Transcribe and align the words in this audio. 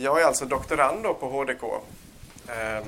Jag 0.00 0.20
är 0.20 0.24
alltså 0.24 0.44
doktorand 0.44 1.02
då 1.02 1.14
på 1.14 1.28
HDK. 1.28 1.62
Ehm, 2.48 2.84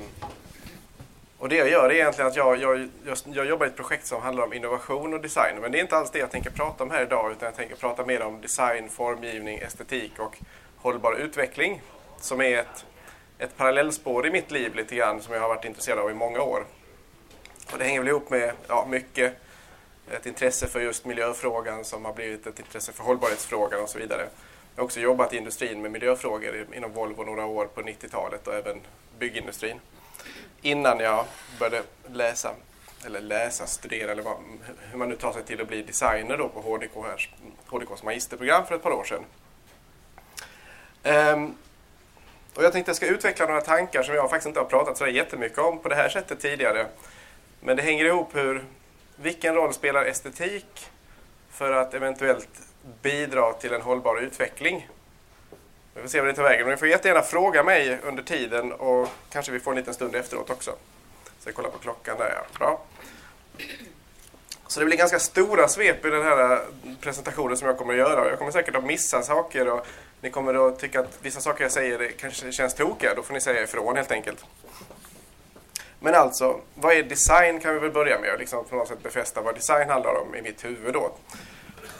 och 1.37 1.49
det 1.49 1.55
jag 1.55 1.69
gör 1.69 1.89
är 1.89 1.93
egentligen 1.93 2.27
att 2.27 2.35
jag, 2.35 2.57
jag, 2.61 2.89
jag, 3.05 3.17
jag 3.25 3.45
jobbar 3.45 3.65
i 3.65 3.69
ett 3.69 3.75
projekt 3.75 4.07
som 4.07 4.21
handlar 4.21 4.43
om 4.43 4.53
innovation 4.53 5.13
och 5.13 5.21
design. 5.21 5.55
Men 5.61 5.71
det 5.71 5.79
är 5.79 5.81
inte 5.81 5.97
alls 5.97 6.11
det 6.11 6.19
jag 6.19 6.31
tänker 6.31 6.49
prata 6.49 6.83
om 6.83 6.91
här 6.91 7.03
idag 7.03 7.31
utan 7.31 7.45
jag 7.45 7.55
tänker 7.55 7.75
prata 7.75 8.05
mer 8.05 8.21
om 8.21 8.41
design, 8.41 8.89
formgivning, 8.89 9.57
estetik 9.57 10.19
och 10.19 10.37
hållbar 10.77 11.15
utveckling. 11.15 11.81
Som 12.19 12.41
är 12.41 12.57
ett, 12.57 12.85
ett 13.37 13.57
parallellspår 13.57 14.27
i 14.27 14.31
mitt 14.31 14.51
liv 14.51 14.75
lite 14.75 14.95
grann 14.95 15.21
som 15.21 15.33
jag 15.33 15.41
har 15.41 15.49
varit 15.49 15.65
intresserad 15.65 15.99
av 15.99 16.11
i 16.11 16.13
många 16.13 16.41
år. 16.41 16.65
Och 17.71 17.77
det 17.77 17.83
hänger 17.83 17.99
väl 17.99 18.09
ihop 18.09 18.29
med 18.29 18.53
ja, 18.67 18.87
mycket 18.89 19.33
ett 20.11 20.25
intresse 20.25 20.67
för 20.67 20.79
just 20.79 21.05
miljöfrågan 21.05 21.85
som 21.85 22.05
har 22.05 22.13
blivit 22.13 22.47
ett 22.47 22.59
intresse 22.59 22.91
för 22.91 23.03
hållbarhetsfrågan 23.03 23.81
och 23.81 23.89
så 23.89 23.99
vidare. 23.99 24.27
Jag 24.75 24.81
har 24.81 24.85
också 24.85 24.99
jobbat 24.99 25.33
i 25.33 25.37
industrin 25.37 25.81
med 25.81 25.91
miljöfrågor 25.91 26.67
inom 26.73 26.93
Volvo 26.93 27.23
några 27.23 27.45
år 27.45 27.65
på 27.65 27.81
90-talet 27.81 28.47
och 28.47 28.53
även 28.53 28.81
byggindustrin. 29.19 29.79
Innan 30.61 30.99
jag 30.99 31.25
började 31.59 31.83
läsa, 32.07 32.51
eller 33.05 33.21
läsa, 33.21 33.67
studera 33.67 34.11
eller 34.11 34.23
vad, 34.23 34.37
hur 34.91 34.97
man 34.97 35.09
nu 35.09 35.15
tar 35.15 35.33
sig 35.33 35.43
till 35.43 35.61
att 35.61 35.67
bli 35.67 35.81
designer 35.81 36.37
då 36.37 36.49
på 36.49 36.61
HDK 36.61 36.95
här, 36.95 37.29
HDKs 37.67 38.03
magisterprogram 38.03 38.65
för 38.65 38.75
ett 38.75 38.83
par 38.83 38.91
år 38.91 39.03
sedan. 39.03 39.25
Um, 41.03 41.55
och 42.55 42.63
jag 42.63 42.71
tänkte 42.71 42.89
jag 42.89 42.95
ska 42.95 43.07
utveckla 43.07 43.45
några 43.45 43.61
tankar 43.61 44.03
som 44.03 44.15
jag 44.15 44.29
faktiskt 44.29 44.47
inte 44.47 44.59
har 44.59 44.67
pratat 44.67 44.97
så 44.97 45.07
jättemycket 45.07 45.57
om 45.57 45.79
på 45.79 45.89
det 45.89 45.95
här 45.95 46.09
sättet 46.09 46.39
tidigare. 46.39 46.87
Men 47.59 47.77
det 47.77 47.83
hänger 47.83 48.05
ihop 48.05 48.35
hur, 48.35 48.65
vilken 49.15 49.55
roll 49.55 49.73
spelar 49.73 50.05
estetik 50.05 50.89
för 51.51 51.71
att 51.71 51.93
eventuellt 51.93 52.49
bidra 53.01 53.53
till 53.53 53.73
en 53.73 53.81
hållbar 53.81 54.21
utveckling? 54.21 54.89
Vi 55.93 56.01
får 56.01 56.09
se 56.09 56.19
vad 56.19 56.29
det 56.29 56.33
tar 56.33 56.43
vägen. 56.43 56.65
Men 56.65 56.71
ni 56.71 56.77
får 56.77 56.87
jättegärna 56.87 57.21
fråga 57.21 57.63
mig 57.63 57.97
under 58.03 58.23
tiden 58.23 58.71
och 58.71 59.09
kanske 59.29 59.51
vi 59.51 59.59
får 59.59 59.71
en 59.71 59.77
liten 59.77 59.93
stund 59.93 60.15
efteråt 60.15 60.49
också. 60.49 60.71
Så 61.39 61.49
jag 61.49 61.55
kollar 61.55 61.69
på 61.69 61.77
klockan 61.77 62.17
där 62.17 62.33
ja. 62.35 62.59
Bra. 62.59 62.81
Så 64.67 64.79
det 64.79 64.85
blir 64.85 64.97
ganska 64.97 65.19
stora 65.19 65.67
svep 65.67 66.05
i 66.05 66.09
den 66.09 66.23
här 66.23 66.61
presentationen 67.01 67.57
som 67.57 67.67
jag 67.67 67.77
kommer 67.77 67.93
att 67.93 67.99
göra. 67.99 68.29
Jag 68.29 68.37
kommer 68.37 68.51
säkert 68.51 68.75
att 68.75 68.83
missa 68.83 69.21
saker 69.21 69.69
och 69.69 69.85
ni 70.21 70.29
kommer 70.29 70.67
att 70.67 70.79
tycka 70.79 70.99
att 70.99 71.17
vissa 71.21 71.41
saker 71.41 71.63
jag 71.63 71.71
säger 71.71 72.11
kanske 72.19 72.51
känns 72.51 72.73
tokiga. 72.73 73.15
Då 73.15 73.23
får 73.23 73.33
ni 73.33 73.41
säga 73.41 73.63
ifrån 73.63 73.95
helt 73.95 74.11
enkelt. 74.11 74.45
Men 75.99 76.15
alltså, 76.15 76.61
vad 76.75 76.93
är 76.93 77.03
design 77.03 77.59
kan 77.59 77.73
vi 77.73 77.79
väl 77.79 77.91
börja 77.91 78.19
med 78.19 78.33
och 78.33 78.39
liksom 78.39 78.65
på 78.65 78.75
något 78.75 78.87
sätt 78.87 79.03
befästa 79.03 79.41
vad 79.41 79.55
design 79.55 79.89
handlar 79.89 80.21
om 80.21 80.35
i 80.35 80.41
mitt 80.41 80.65
huvud 80.65 80.93
då. 80.93 81.11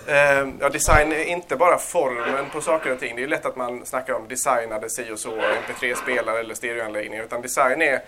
Eh, 0.08 0.50
ja, 0.60 0.70
design 0.70 1.12
är 1.12 1.24
inte 1.24 1.56
bara 1.56 1.78
formen 1.78 2.50
på 2.50 2.62
saker 2.62 2.92
och 2.92 3.00
ting. 3.00 3.16
Det 3.16 3.24
är 3.24 3.28
lätt 3.28 3.46
att 3.46 3.56
man 3.56 3.86
snackar 3.86 4.14
om 4.14 4.28
designade 4.28 4.90
si 4.90 5.12
och 5.12 5.20
så, 5.20 5.32
mp3-spelare 5.32 6.40
eller 6.40 6.54
stereoanläggningar. 6.54 7.24
Utan 7.24 7.42
design 7.42 7.82
är 7.82 8.02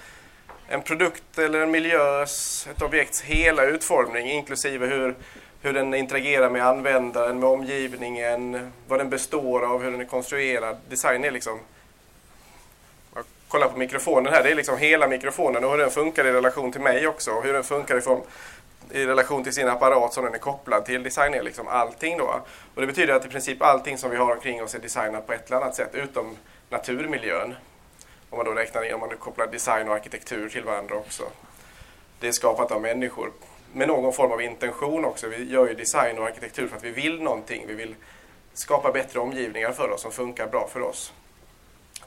en 0.68 0.82
produkt 0.82 1.38
eller 1.38 1.60
en 1.60 1.72
miljös, 1.72 2.68
ett 2.72 2.82
objekts 2.82 3.22
hela 3.22 3.66
utformning 3.66 4.32
inklusive 4.32 4.86
hur, 4.86 5.16
hur 5.62 5.74
den 5.74 5.94
interagerar 5.94 6.50
med 6.50 6.66
användaren, 6.66 7.40
med 7.40 7.50
omgivningen, 7.50 8.72
vad 8.88 9.00
den 9.00 9.10
består 9.10 9.66
av, 9.66 9.84
hur 9.84 9.92
den 9.92 10.02
är 10.02 10.06
konstruerad. 10.06 10.78
Design 10.90 11.24
är 11.26 11.32
liksom 11.32 11.60
kolla 13.54 13.68
på 13.68 13.78
mikrofonen 13.78 14.34
här, 14.34 14.44
det 14.44 14.52
är 14.52 14.56
liksom 14.56 14.78
hela 14.78 15.08
mikrofonen 15.08 15.64
och 15.64 15.72
hur 15.72 15.78
den 15.78 15.90
funkar 15.90 16.26
i 16.26 16.32
relation 16.32 16.72
till 16.72 16.82
mig 16.82 17.08
också. 17.08 17.32
Och 17.32 17.44
hur 17.44 17.54
den 17.54 17.64
funkar 17.64 17.98
i, 17.98 18.02
form, 18.02 18.22
i 18.92 19.06
relation 19.06 19.44
till 19.44 19.54
sin 19.54 19.68
apparat 19.68 20.14
som 20.14 20.26
den 20.26 20.34
är 20.34 20.40
kopplad 20.40 20.86
till. 20.86 21.04
Design 21.04 21.34
är 21.34 21.44
liksom 21.44 21.68
allting 21.68 22.18
då. 22.18 22.42
Och 22.76 22.82
det 22.82 22.88
betyder 22.88 23.14
att 23.14 23.26
i 23.26 23.30
princip 23.30 23.62
allting 23.62 23.98
som 23.98 24.12
vi 24.12 24.18
har 24.18 24.32
omkring 24.32 24.64
oss 24.64 24.76
är 24.76 24.80
designat 24.80 25.28
på 25.28 25.34
ett 25.34 25.48
eller 25.48 25.58
annat 25.58 25.76
sätt 25.76 25.90
utom 25.96 26.38
naturmiljön. 26.70 27.56
Om 28.30 28.38
man 28.38 28.46
då 28.46 28.52
räknar 28.52 28.86
in, 28.86 28.94
om 28.94 29.00
man 29.00 29.10
kopplar 29.10 29.48
design 29.48 29.90
och 29.90 29.96
arkitektur 29.96 30.50
till 30.50 30.64
varandra 30.64 30.96
också. 30.96 31.24
Det 32.20 32.28
är 32.28 32.32
skapat 32.32 32.72
av 32.72 32.82
människor 32.82 33.32
med 33.74 33.88
någon 33.88 34.14
form 34.14 34.32
av 34.32 34.42
intention 34.42 35.06
också. 35.06 35.28
Vi 35.28 35.52
gör 35.52 35.68
ju 35.68 35.74
design 35.74 36.20
och 36.20 36.26
arkitektur 36.26 36.68
för 36.68 36.78
att 36.78 36.84
vi 36.84 36.92
vill 36.92 37.22
någonting. 37.22 37.68
Vi 37.68 37.74
vill 37.74 37.96
skapa 38.54 38.92
bättre 38.92 39.20
omgivningar 39.20 39.72
för 39.72 39.92
oss 39.92 40.02
som 40.02 40.12
funkar 40.12 40.48
bra 40.48 40.68
för 40.68 40.82
oss 40.82 41.14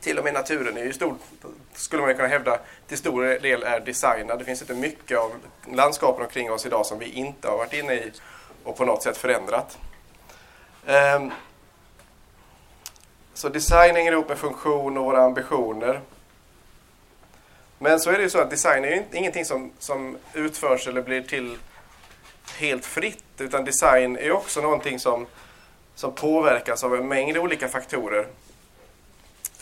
till 0.06 0.18
och 0.18 0.24
med 0.24 0.34
naturen 0.34 0.76
är 0.76 0.84
ju 0.84 0.92
stor, 0.92 1.14
skulle 1.72 2.02
man 2.02 2.14
kunna 2.14 2.28
hävda, 2.28 2.58
till 2.86 2.98
stor 2.98 3.24
del 3.24 3.62
är 3.62 3.80
designad. 3.80 4.38
Det 4.38 4.44
finns 4.44 4.62
inte 4.62 4.74
mycket 4.74 5.18
av 5.18 5.32
landskapen 5.72 6.24
omkring 6.24 6.52
oss 6.52 6.66
idag 6.66 6.86
som 6.86 6.98
vi 6.98 7.06
inte 7.10 7.48
har 7.48 7.56
varit 7.56 7.72
inne 7.72 7.94
i 7.94 8.12
och 8.64 8.76
på 8.76 8.84
något 8.84 9.02
sätt 9.02 9.16
förändrat. 9.16 9.78
Ehm, 10.86 11.30
så 13.34 13.48
design 13.48 13.96
hänger 13.96 14.12
ihop 14.12 14.28
med 14.28 14.38
funktion 14.38 14.96
och 14.96 15.04
våra 15.04 15.22
ambitioner. 15.22 16.00
Men 17.78 18.00
så 18.00 18.10
är 18.10 18.16
det 18.16 18.22
ju 18.22 18.30
så 18.30 18.40
att 18.40 18.50
design 18.50 18.84
är 18.84 18.88
ju 18.88 19.02
ingenting 19.12 19.44
som, 19.44 19.72
som 19.78 20.18
utförs 20.32 20.88
eller 20.88 21.02
blir 21.02 21.22
till 21.22 21.58
helt 22.58 22.86
fritt. 22.86 23.24
Utan 23.38 23.64
design 23.64 24.16
är 24.16 24.32
också 24.32 24.60
någonting 24.60 24.98
som, 24.98 25.26
som 25.94 26.14
påverkas 26.14 26.84
av 26.84 26.94
en 26.94 27.08
mängd 27.08 27.38
olika 27.38 27.68
faktorer. 27.68 28.26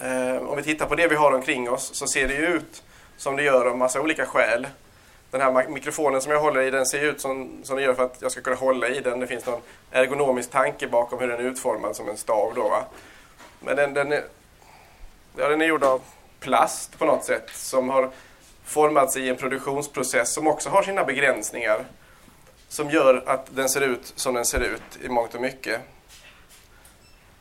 Eh, 0.01 0.37
om 0.37 0.57
vi 0.57 0.63
tittar 0.63 0.87
på 0.87 0.95
det 0.95 1.09
vi 1.09 1.15
har 1.15 1.33
omkring 1.33 1.71
oss 1.71 1.95
så 1.95 2.07
ser 2.07 2.29
det 2.29 2.35
ju 2.35 2.47
ut 2.47 2.83
som 3.17 3.37
det 3.37 3.43
gör 3.43 3.67
av 3.67 3.79
massa 3.79 4.01
olika 4.01 4.27
skäl. 4.27 4.67
Den 5.31 5.41
här 5.41 5.69
mikrofonen 5.69 6.21
som 6.21 6.33
jag 6.33 6.41
håller 6.41 6.61
i 6.61 6.71
den 6.71 6.87
ser 6.87 7.05
ut 7.05 7.21
som, 7.21 7.61
som 7.63 7.77
den 7.77 7.85
gör 7.85 7.95
för 7.95 8.05
att 8.05 8.23
jag 8.23 8.33
ska 8.33 8.41
kunna 8.41 8.57
hålla 8.57 8.89
i 8.89 9.01
den. 9.01 9.21
Det 9.21 9.27
finns 9.27 9.47
någon 9.47 9.61
ergonomisk 9.91 10.51
tanke 10.51 10.89
bakom 10.89 11.19
hur 11.19 11.29
den 11.29 11.41
är 11.41 11.45
utformad 11.45 11.97
som 11.97 12.09
en 12.09 12.17
stav. 12.17 12.53
Då, 12.55 12.69
va? 12.69 12.85
Men 13.61 13.77
den, 13.77 13.95
den, 13.95 14.13
är, 14.13 14.25
ja, 15.37 15.49
den 15.49 15.61
är 15.61 15.67
gjord 15.67 15.85
av 15.85 16.03
plast 16.41 16.99
på 16.99 17.05
något 17.05 17.25
sätt 17.25 17.51
som 17.53 17.89
har 17.89 18.11
formats 18.65 19.17
i 19.17 19.29
en 19.29 19.37
produktionsprocess 19.37 20.33
som 20.33 20.47
också 20.47 20.69
har 20.69 20.83
sina 20.83 21.05
begränsningar. 21.05 21.85
Som 22.69 22.91
gör 22.91 23.23
att 23.27 23.57
den 23.57 23.69
ser 23.69 23.81
ut 23.81 24.13
som 24.17 24.35
den 24.35 24.45
ser 24.45 24.61
ut 24.61 24.99
i 25.03 25.09
mångt 25.09 25.35
och 25.35 25.41
mycket. 25.41 25.81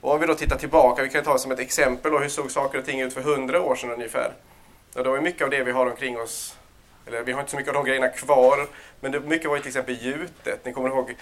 Och 0.03 0.11
om 0.13 0.19
vi 0.19 0.27
då 0.27 0.35
tittar 0.35 0.57
tillbaka, 0.57 1.03
vi 1.03 1.09
kan 1.09 1.23
ta 1.23 1.37
som 1.37 1.51
ett 1.51 1.59
exempel 1.59 2.11
då, 2.11 2.19
hur 2.19 2.29
såg 2.29 2.51
saker 2.51 2.79
och 2.79 2.85
ting 2.85 3.01
ut 3.01 3.13
för 3.13 3.21
hundra 3.21 3.61
år 3.61 3.75
sedan 3.75 3.91
ungefär? 3.91 4.33
Ja, 4.93 5.03
då 5.03 5.11
var 5.11 5.21
mycket 5.21 5.41
av 5.41 5.49
det 5.49 5.63
vi 5.63 5.71
har 5.71 5.85
omkring 5.85 6.19
oss, 6.19 6.57
eller 7.07 7.23
vi 7.23 7.31
har 7.31 7.39
inte 7.39 7.51
så 7.51 7.57
mycket 7.57 7.69
av 7.69 7.83
de 7.83 7.85
grejerna 7.85 8.09
kvar, 8.09 8.67
men 8.99 9.11
det, 9.11 9.19
mycket 9.19 9.49
var 9.49 9.55
ju 9.55 9.61
till 9.61 9.69
exempel 9.69 9.95
gjutet. 10.01 10.65
Ni 10.65 10.73
kommer 10.73 10.89
ihåg 10.89 11.15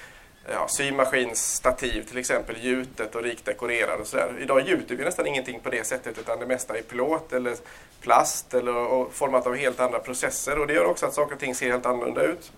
ja, 0.52 0.68
symaskinsstativ 0.68 2.04
till 2.04 2.18
exempel, 2.18 2.58
gjutet 2.58 3.16
och 3.16 3.24
rikt 3.24 3.46
dekorerad 3.46 4.00
och 4.00 4.08
sådär. 4.08 4.34
Idag 4.40 4.68
gjuter 4.68 4.96
vi 4.96 5.04
nästan 5.04 5.28
ingenting 5.28 5.60
på 5.60 5.70
det 5.70 5.88
sättet 5.88 6.18
utan 6.18 6.40
det 6.40 6.46
mesta 6.46 6.78
är 6.78 6.82
plåt 6.82 7.34
eller 7.34 7.56
plast 8.02 8.54
eller 8.54 8.76
och 8.76 9.14
format 9.14 9.48
av 9.48 9.56
helt 9.56 9.80
andra 9.80 10.00
processer 10.00 10.60
och 10.60 10.68
det 10.68 10.74
gör 10.74 10.86
också 10.86 11.06
att 11.06 11.14
saker 11.14 11.34
och 11.34 11.40
ting 11.40 11.56
ser 11.56 11.72
helt 11.72 11.86
annorlunda 11.86 12.24
ut. 12.24 12.52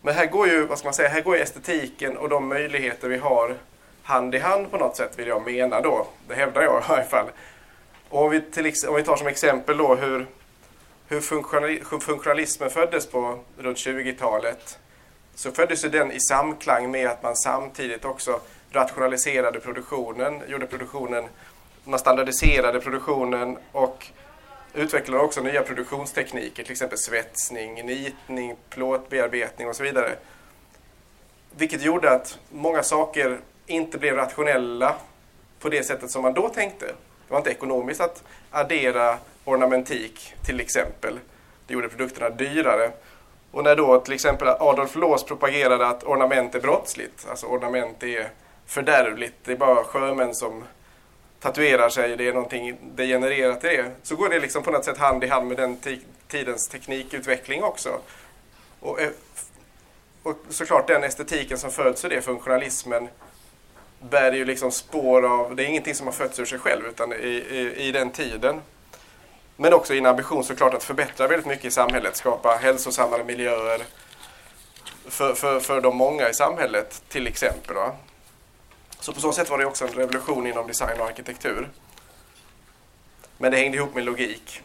Men 0.00 0.14
här 0.14 0.26
går 0.26 0.48
ju, 0.48 0.66
vad 0.66 0.78
ska 0.78 0.86
man 0.86 0.94
säga, 0.94 1.08
här 1.08 1.20
går 1.20 1.36
ju 1.36 1.42
estetiken 1.42 2.16
och 2.16 2.28
de 2.28 2.48
möjligheter 2.48 3.08
vi 3.08 3.16
har 3.16 3.56
hand 4.06 4.34
i 4.34 4.38
hand 4.38 4.70
på 4.70 4.76
något 4.76 4.96
sätt 4.96 5.18
vill 5.18 5.28
jag 5.28 5.46
mena 5.46 5.80
då. 5.80 6.06
Det 6.28 6.34
hävdar 6.34 6.62
jag 6.62 6.82
i 6.82 6.88
varje 6.88 7.04
fall. 7.04 7.26
Och 8.08 8.24
om, 8.24 8.30
vi 8.30 8.40
till, 8.40 8.72
om 8.88 8.94
vi 8.94 9.02
tar 9.02 9.16
som 9.16 9.26
exempel 9.26 9.76
då 9.76 9.94
hur, 9.94 10.26
hur 11.08 11.20
funktionalismen 12.00 12.70
föddes 12.70 13.06
på 13.06 13.38
runt 13.58 13.78
20-talet 13.78 14.78
så 15.34 15.52
föddes 15.52 15.82
den 15.82 16.12
i 16.12 16.20
samklang 16.20 16.90
med 16.90 17.08
att 17.08 17.22
man 17.22 17.36
samtidigt 17.36 18.04
också 18.04 18.40
rationaliserade 18.70 19.60
produktionen, 19.60 20.42
gjorde 20.48 20.66
produktionen, 20.66 21.24
man 21.84 21.98
standardiserade 21.98 22.80
produktionen 22.80 23.58
och 23.72 24.06
utvecklade 24.74 25.22
också 25.22 25.40
nya 25.40 25.62
produktionstekniker, 25.62 26.62
till 26.62 26.72
exempel 26.72 26.98
svetsning, 26.98 27.86
nitning, 27.86 28.56
plåtbearbetning 28.70 29.68
och 29.68 29.76
så 29.76 29.82
vidare. 29.82 30.16
Vilket 31.56 31.82
gjorde 31.82 32.10
att 32.10 32.38
många 32.50 32.82
saker 32.82 33.40
inte 33.66 33.98
blev 33.98 34.16
rationella 34.16 34.94
på 35.60 35.68
det 35.68 35.82
sättet 35.82 36.10
som 36.10 36.22
man 36.22 36.34
då 36.34 36.48
tänkte. 36.48 36.86
Det 36.86 37.32
var 37.32 37.38
inte 37.38 37.50
ekonomiskt 37.50 38.00
att 38.00 38.22
addera 38.50 39.18
ornamentik 39.44 40.34
till 40.44 40.60
exempel. 40.60 41.18
Det 41.66 41.74
gjorde 41.74 41.88
produkterna 41.88 42.30
dyrare. 42.30 42.90
Och 43.50 43.64
när 43.64 43.76
då 43.76 44.00
till 44.00 44.14
exempel 44.14 44.48
Adolf 44.48 44.94
Loos 44.94 45.24
propagerade 45.24 45.86
att 45.86 46.04
ornament 46.04 46.54
är 46.54 46.60
brottsligt, 46.60 47.26
alltså 47.30 47.46
ornament 47.46 48.02
är 48.02 48.30
fördärvligt, 48.66 49.34
det 49.44 49.52
är 49.52 49.56
bara 49.56 49.84
sjömän 49.84 50.34
som 50.34 50.64
tatuerar 51.40 51.88
sig, 51.88 52.16
det 52.16 52.28
är 52.28 52.32
någonting 52.32 52.76
degenererat 52.82 53.64
i 53.64 53.66
det. 53.66 53.90
Så 54.02 54.16
går 54.16 54.28
det 54.28 54.40
liksom 54.40 54.62
på 54.62 54.70
något 54.70 54.84
sätt 54.84 54.98
hand 54.98 55.24
i 55.24 55.26
hand 55.26 55.48
med 55.48 55.56
den 55.56 55.78
tidens 56.28 56.68
teknikutveckling 56.68 57.62
också. 57.62 57.98
Och, 58.80 59.00
eh, 59.00 59.10
och 60.22 60.36
såklart 60.48 60.86
den 60.86 61.04
estetiken 61.04 61.58
som 61.58 61.70
föds 61.70 62.04
ur 62.04 62.08
det, 62.08 62.22
funktionalismen, 62.22 63.08
bär 64.00 64.32
ju 64.32 64.44
liksom 64.44 64.72
spår 64.72 65.26
av, 65.26 65.56
det 65.56 65.64
är 65.64 65.66
ingenting 65.66 65.94
som 65.94 66.06
har 66.06 66.12
fötts 66.12 66.38
ur 66.38 66.44
sig 66.44 66.58
själv 66.58 66.86
utan 66.86 67.12
i, 67.12 67.16
i, 67.16 67.88
i 67.88 67.92
den 67.92 68.10
tiden. 68.10 68.60
Men 69.56 69.74
också 69.74 69.94
i 69.94 69.98
en 69.98 70.06
ambition 70.06 70.44
såklart 70.44 70.74
att 70.74 70.84
förbättra 70.84 71.26
väldigt 71.26 71.46
mycket 71.46 71.64
i 71.64 71.70
samhället, 71.70 72.16
skapa 72.16 72.48
hälsosammare 72.48 73.24
miljöer 73.24 73.82
för, 75.08 75.34
för, 75.34 75.60
för 75.60 75.80
de 75.80 75.96
många 75.96 76.28
i 76.28 76.34
samhället 76.34 77.02
till 77.08 77.26
exempel. 77.26 77.74
Då. 77.74 77.94
Så 79.00 79.12
på 79.12 79.20
så 79.20 79.32
sätt 79.32 79.50
var 79.50 79.58
det 79.58 79.66
också 79.66 79.84
en 79.84 79.92
revolution 79.92 80.46
inom 80.46 80.66
design 80.66 81.00
och 81.00 81.06
arkitektur. 81.06 81.68
Men 83.38 83.52
det 83.52 83.58
hängde 83.58 83.76
ihop 83.76 83.94
med 83.94 84.04
logik 84.04 84.62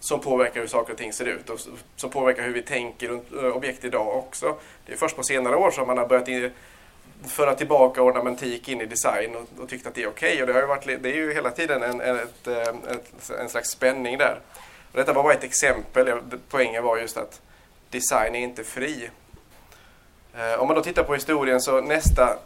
som 0.00 0.20
påverkar 0.20 0.60
hur 0.60 0.66
saker 0.66 0.92
och 0.92 0.98
ting 0.98 1.12
ser 1.12 1.24
ut 1.24 1.50
och 1.50 1.60
som 1.96 2.10
påverkar 2.10 2.42
hur 2.42 2.52
vi 2.52 2.62
tänker 2.62 3.08
runt 3.08 3.32
eh, 3.32 3.44
objekt 3.44 3.84
idag 3.84 4.16
också. 4.16 4.56
Det 4.86 4.92
är 4.92 4.96
först 4.96 5.16
på 5.16 5.22
senare 5.22 5.56
år 5.56 5.70
som 5.70 5.86
man 5.86 5.98
har 5.98 6.06
börjat 6.06 6.28
föra 7.28 7.54
tillbaka 7.54 8.02
ornamentik 8.02 8.68
in 8.68 8.80
i 8.80 8.86
design 8.86 9.36
och, 9.36 9.62
och 9.62 9.68
tyckt 9.68 9.86
att 9.86 9.94
det 9.94 10.02
är 10.02 10.08
okej. 10.08 10.32
Okay. 10.32 10.40
Och 10.40 10.46
det, 10.46 10.52
har 10.52 10.60
ju 10.60 10.66
varit, 10.66 11.02
det 11.02 11.08
är 11.10 11.16
ju 11.16 11.34
hela 11.34 11.50
tiden 11.50 11.82
en, 11.82 12.00
ett, 12.00 12.46
eh, 12.46 12.62
ett, 12.62 13.30
en 13.40 13.48
slags 13.48 13.70
spänning 13.70 14.18
där. 14.18 14.40
Och 14.92 14.98
detta 14.98 15.12
var 15.12 15.22
bara 15.22 15.32
ett 15.32 15.44
exempel. 15.44 16.12
Poängen 16.48 16.82
var 16.84 16.98
just 16.98 17.16
att 17.16 17.40
design 17.90 18.34
är 18.34 18.40
inte 18.40 18.64
fri. 18.64 19.10
Eh, 20.36 20.60
om 20.60 20.66
man 20.68 20.76
då 20.76 20.82
tittar 20.82 21.04
på 21.04 21.14
historien 21.14 21.60
så 21.60 21.80
nästa 21.80 22.38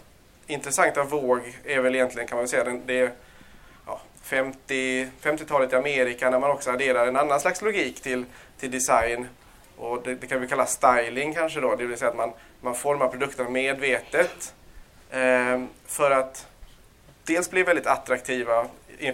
intressanta 0.46 1.04
våg 1.04 1.58
är 1.64 1.80
väl 1.80 1.94
egentligen 1.94 2.28
kan 2.28 2.38
man 2.38 2.48
säga 2.48 2.64
det 2.86 3.00
är 3.00 3.12
ja, 3.86 4.00
50, 4.22 5.08
50-talet 5.22 5.72
i 5.72 5.76
Amerika 5.76 6.30
när 6.30 6.38
man 6.38 6.50
också 6.50 6.70
adderar 6.70 7.06
en 7.06 7.16
annan 7.16 7.40
slags 7.40 7.62
logik 7.62 8.00
till, 8.00 8.24
till 8.58 8.70
design. 8.70 9.28
Och 9.76 10.02
det, 10.02 10.14
det, 10.14 10.26
kan 10.26 10.40
vi 10.40 10.48
kalla 10.48 10.66
styling 10.66 11.34
kanske 11.34 11.60
då, 11.60 11.76
det 11.76 11.84
vill 11.84 11.98
säga 11.98 12.10
att 12.10 12.16
man, 12.16 12.32
man 12.60 12.74
formar 12.74 13.08
produkterna 13.08 13.50
medvetet 13.50 14.54
Ehm, 15.10 15.68
för 15.86 16.10
att 16.10 16.46
dels 17.24 17.50
bli 17.50 17.62
väldigt 17.62 17.86
attraktiva 17.86 18.66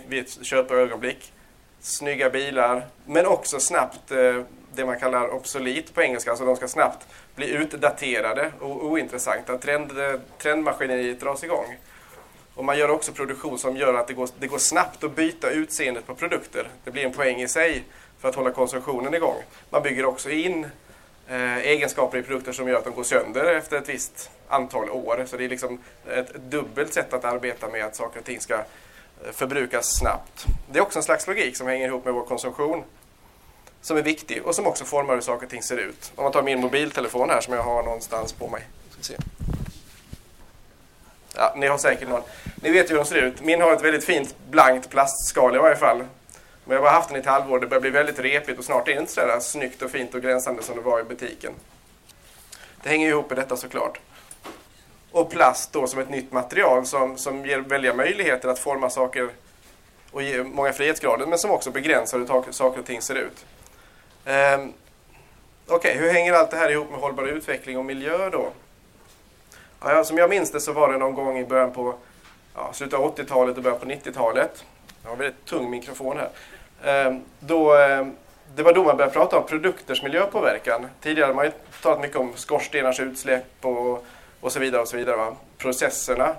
vid 0.07 0.25
ett 0.25 0.45
köpögonblick, 0.45 1.33
snygga 1.81 2.31
bilar, 2.31 2.87
men 3.07 3.27
också 3.27 3.61
snabbt 3.61 4.11
eh, 4.11 4.43
det 4.75 4.87
man 4.87 4.99
kallar 4.99 5.29
obsolit 5.29 5.95
på 5.95 6.03
engelska, 6.03 6.31
alltså 6.31 6.47
de 6.47 6.57
ska 6.57 6.69
snabbt 6.69 7.07
bli 7.35 7.51
utdaterade 7.51 8.53
och 8.61 8.85
ointressanta. 8.85 9.59
Trend, 9.59 9.99
eh, 9.99 10.21
trendmaskineriet 10.39 11.21
dras 11.21 11.45
igång. 11.45 11.77
Och 12.55 12.65
man 12.65 12.79
gör 12.79 12.91
också 12.91 13.13
produktion 13.13 13.59
som 13.59 13.77
gör 13.77 13.95
att 13.95 14.09
det 14.09 14.15
går, 14.15 14.29
det 14.39 14.47
går 14.47 14.59
snabbt 14.59 15.05
att 15.05 15.17
byta 15.17 15.51
utseendet 15.51 16.07
på 16.07 16.15
produkter. 16.15 16.69
Det 16.85 16.91
blir 16.91 17.05
en 17.05 17.13
poäng 17.13 17.43
i 17.43 17.49
sig 17.49 17.85
för 18.19 18.29
att 18.29 18.35
hålla 18.35 18.51
konsumtionen 18.51 19.15
igång. 19.15 19.43
Man 19.71 19.83
bygger 19.83 20.05
också 20.05 20.31
in 20.31 20.67
Eh, 21.29 21.57
egenskaper 21.59 22.19
i 22.19 22.23
produkter 22.23 22.53
som 22.53 22.69
gör 22.69 22.79
att 22.79 22.85
de 22.85 22.95
går 22.95 23.05
sönder 23.05 23.45
efter 23.45 23.77
ett 23.77 23.89
visst 23.89 24.31
antal 24.49 24.91
år. 24.91 25.25
Så 25.27 25.37
det 25.37 25.45
är 25.45 25.49
liksom 25.49 25.79
ett 26.09 26.35
dubbelt 26.35 26.95
sätt 26.95 27.13
att 27.13 27.25
arbeta 27.25 27.69
med 27.69 27.85
att 27.85 27.97
saker 27.97 28.19
och 28.21 28.27
ting 28.27 28.41
ska 28.41 28.55
eh, 28.55 28.63
förbrukas 29.33 29.99
snabbt. 29.99 30.47
Det 30.71 30.79
är 30.79 30.83
också 30.83 30.99
en 30.99 31.03
slags 31.03 31.27
logik 31.27 31.57
som 31.57 31.67
hänger 31.67 31.89
ihop 31.89 32.05
med 32.05 32.15
vår 32.15 32.25
konsumtion 32.25 32.85
som 33.83 33.97
är 33.97 34.03
viktig 34.03 34.43
och 34.47 34.55
som 34.55 34.67
också 34.67 34.85
formar 34.85 35.15
hur 35.15 35.21
saker 35.21 35.47
och 35.47 35.51
ting 35.51 35.63
ser 35.63 35.77
ut. 35.77 36.13
Om 36.15 36.23
man 36.23 36.33
tar 36.33 36.43
min 36.43 36.61
mobiltelefon 36.61 37.31
här 37.31 37.41
som 37.41 37.55
jag 37.55 37.63
har 37.63 37.83
någonstans 37.83 38.33
på 38.33 38.49
mig. 38.49 38.63
Ska 38.91 39.03
se. 39.03 39.17
Ja, 41.37 41.55
ni 41.57 41.67
har 41.67 41.79
säkert 41.79 42.09
någon. 42.09 42.23
Ni 42.63 42.71
vet 42.71 42.91
hur 42.91 42.97
de 42.97 43.05
ser 43.05 43.23
ut. 43.23 43.43
Min 43.43 43.61
har 43.61 43.73
ett 43.73 43.85
väldigt 43.85 44.05
fint 44.05 44.35
blankt 44.51 44.91
plastskal 44.91 45.55
i 45.55 45.59
varje 45.59 45.77
fall. 45.77 46.05
Men 46.65 46.75
jag 46.75 46.83
har 46.83 46.91
bara 46.91 46.95
haft 46.95 47.09
den 47.09 47.17
i 47.17 47.21
ett 47.21 47.27
halvår. 47.27 47.61
Det 47.61 47.67
börjar 47.67 47.81
bli 47.81 47.91
väldigt 47.91 48.19
repigt 48.19 48.59
och 48.59 48.65
snart 48.65 48.89
är 48.89 48.95
det 48.95 49.01
inte 49.01 49.13
sådär 49.13 49.41
snyggt 49.41 49.83
och 49.83 49.91
fint 49.91 50.15
och 50.15 50.23
gränsande 50.23 50.63
som 50.63 50.77
det 50.77 50.83
var 50.83 51.01
i 51.01 51.05
butiken. 51.05 51.53
Det 52.83 52.89
hänger 52.89 53.09
ihop 53.09 53.31
med 53.31 53.39
detta 53.39 53.57
såklart. 53.57 54.01
Och 55.11 55.31
plast 55.31 55.73
då 55.73 55.87
som 55.87 56.01
ett 56.01 56.11
nytt 56.11 56.33
material 56.33 56.87
som, 56.87 57.19
som 57.19 57.47
ger 57.47 57.59
väldiga 57.59 57.95
möjligheter 57.95 58.49
att 58.49 58.59
forma 58.59 58.91
saker 58.91 59.31
och 60.11 60.23
ge 60.23 60.43
många 60.43 60.73
frihetsgrader 60.73 61.27
men 61.27 61.39
som 61.39 61.51
också 61.51 61.71
begränsar 61.71 62.19
hur 62.19 62.53
saker 62.53 62.81
och 62.81 62.87
ting 62.87 63.03
ser 63.03 63.15
ut. 63.15 63.47
Ehm, 64.25 64.73
Okej, 65.67 65.91
okay, 65.91 66.03
hur 66.03 66.13
hänger 66.13 66.33
allt 66.33 66.51
det 66.51 66.57
här 66.57 66.71
ihop 66.71 66.91
med 66.91 67.01
hållbar 67.01 67.25
utveckling 67.25 67.79
och 67.79 67.85
miljö 67.85 68.31
då? 68.31 68.53
Ja, 69.81 70.05
som 70.05 70.19
jag 70.19 70.31
minns 70.31 70.51
det 70.51 70.61
så 70.61 70.73
var 70.73 70.93
det 70.93 70.99
någon 70.99 71.15
gång 71.15 71.39
i 71.39 71.45
början 71.45 71.73
på 71.73 71.95
ja, 72.55 72.73
slutet 72.73 72.99
av 72.99 73.17
80-talet 73.17 73.57
och 73.57 73.63
början 73.63 73.81
på 73.81 73.87
90-talet. 73.87 74.65
Jag 75.03 75.09
har 75.09 75.13
en 75.13 75.19
väldigt 75.19 75.45
tung 75.45 75.71
mikrofon 75.71 76.17
här. 76.17 76.29
Ehm, 76.85 77.21
då, 77.41 77.75
ehm, 77.75 78.13
det 78.55 78.63
var 78.63 78.73
då 78.73 78.85
man 78.85 78.97
började 78.97 79.13
prata 79.15 79.39
om 79.39 79.47
produkters 79.47 80.03
miljöpåverkan. 80.03 80.87
Tidigare 81.01 81.27
hade 81.27 81.37
man 81.37 81.45
ju 81.45 81.53
talat 81.83 82.01
mycket 82.01 82.17
om 82.17 82.33
skorstenars 82.37 83.01
utsläpp 83.01 83.65
och, 83.65 84.07
och 84.41 84.53
så 84.53 84.61
vidare. 84.61 84.83
och 84.83 84.89
så 84.89 84.97
vidare. 84.97 85.17
Va? 85.17 85.37
Processerna. 85.59 86.35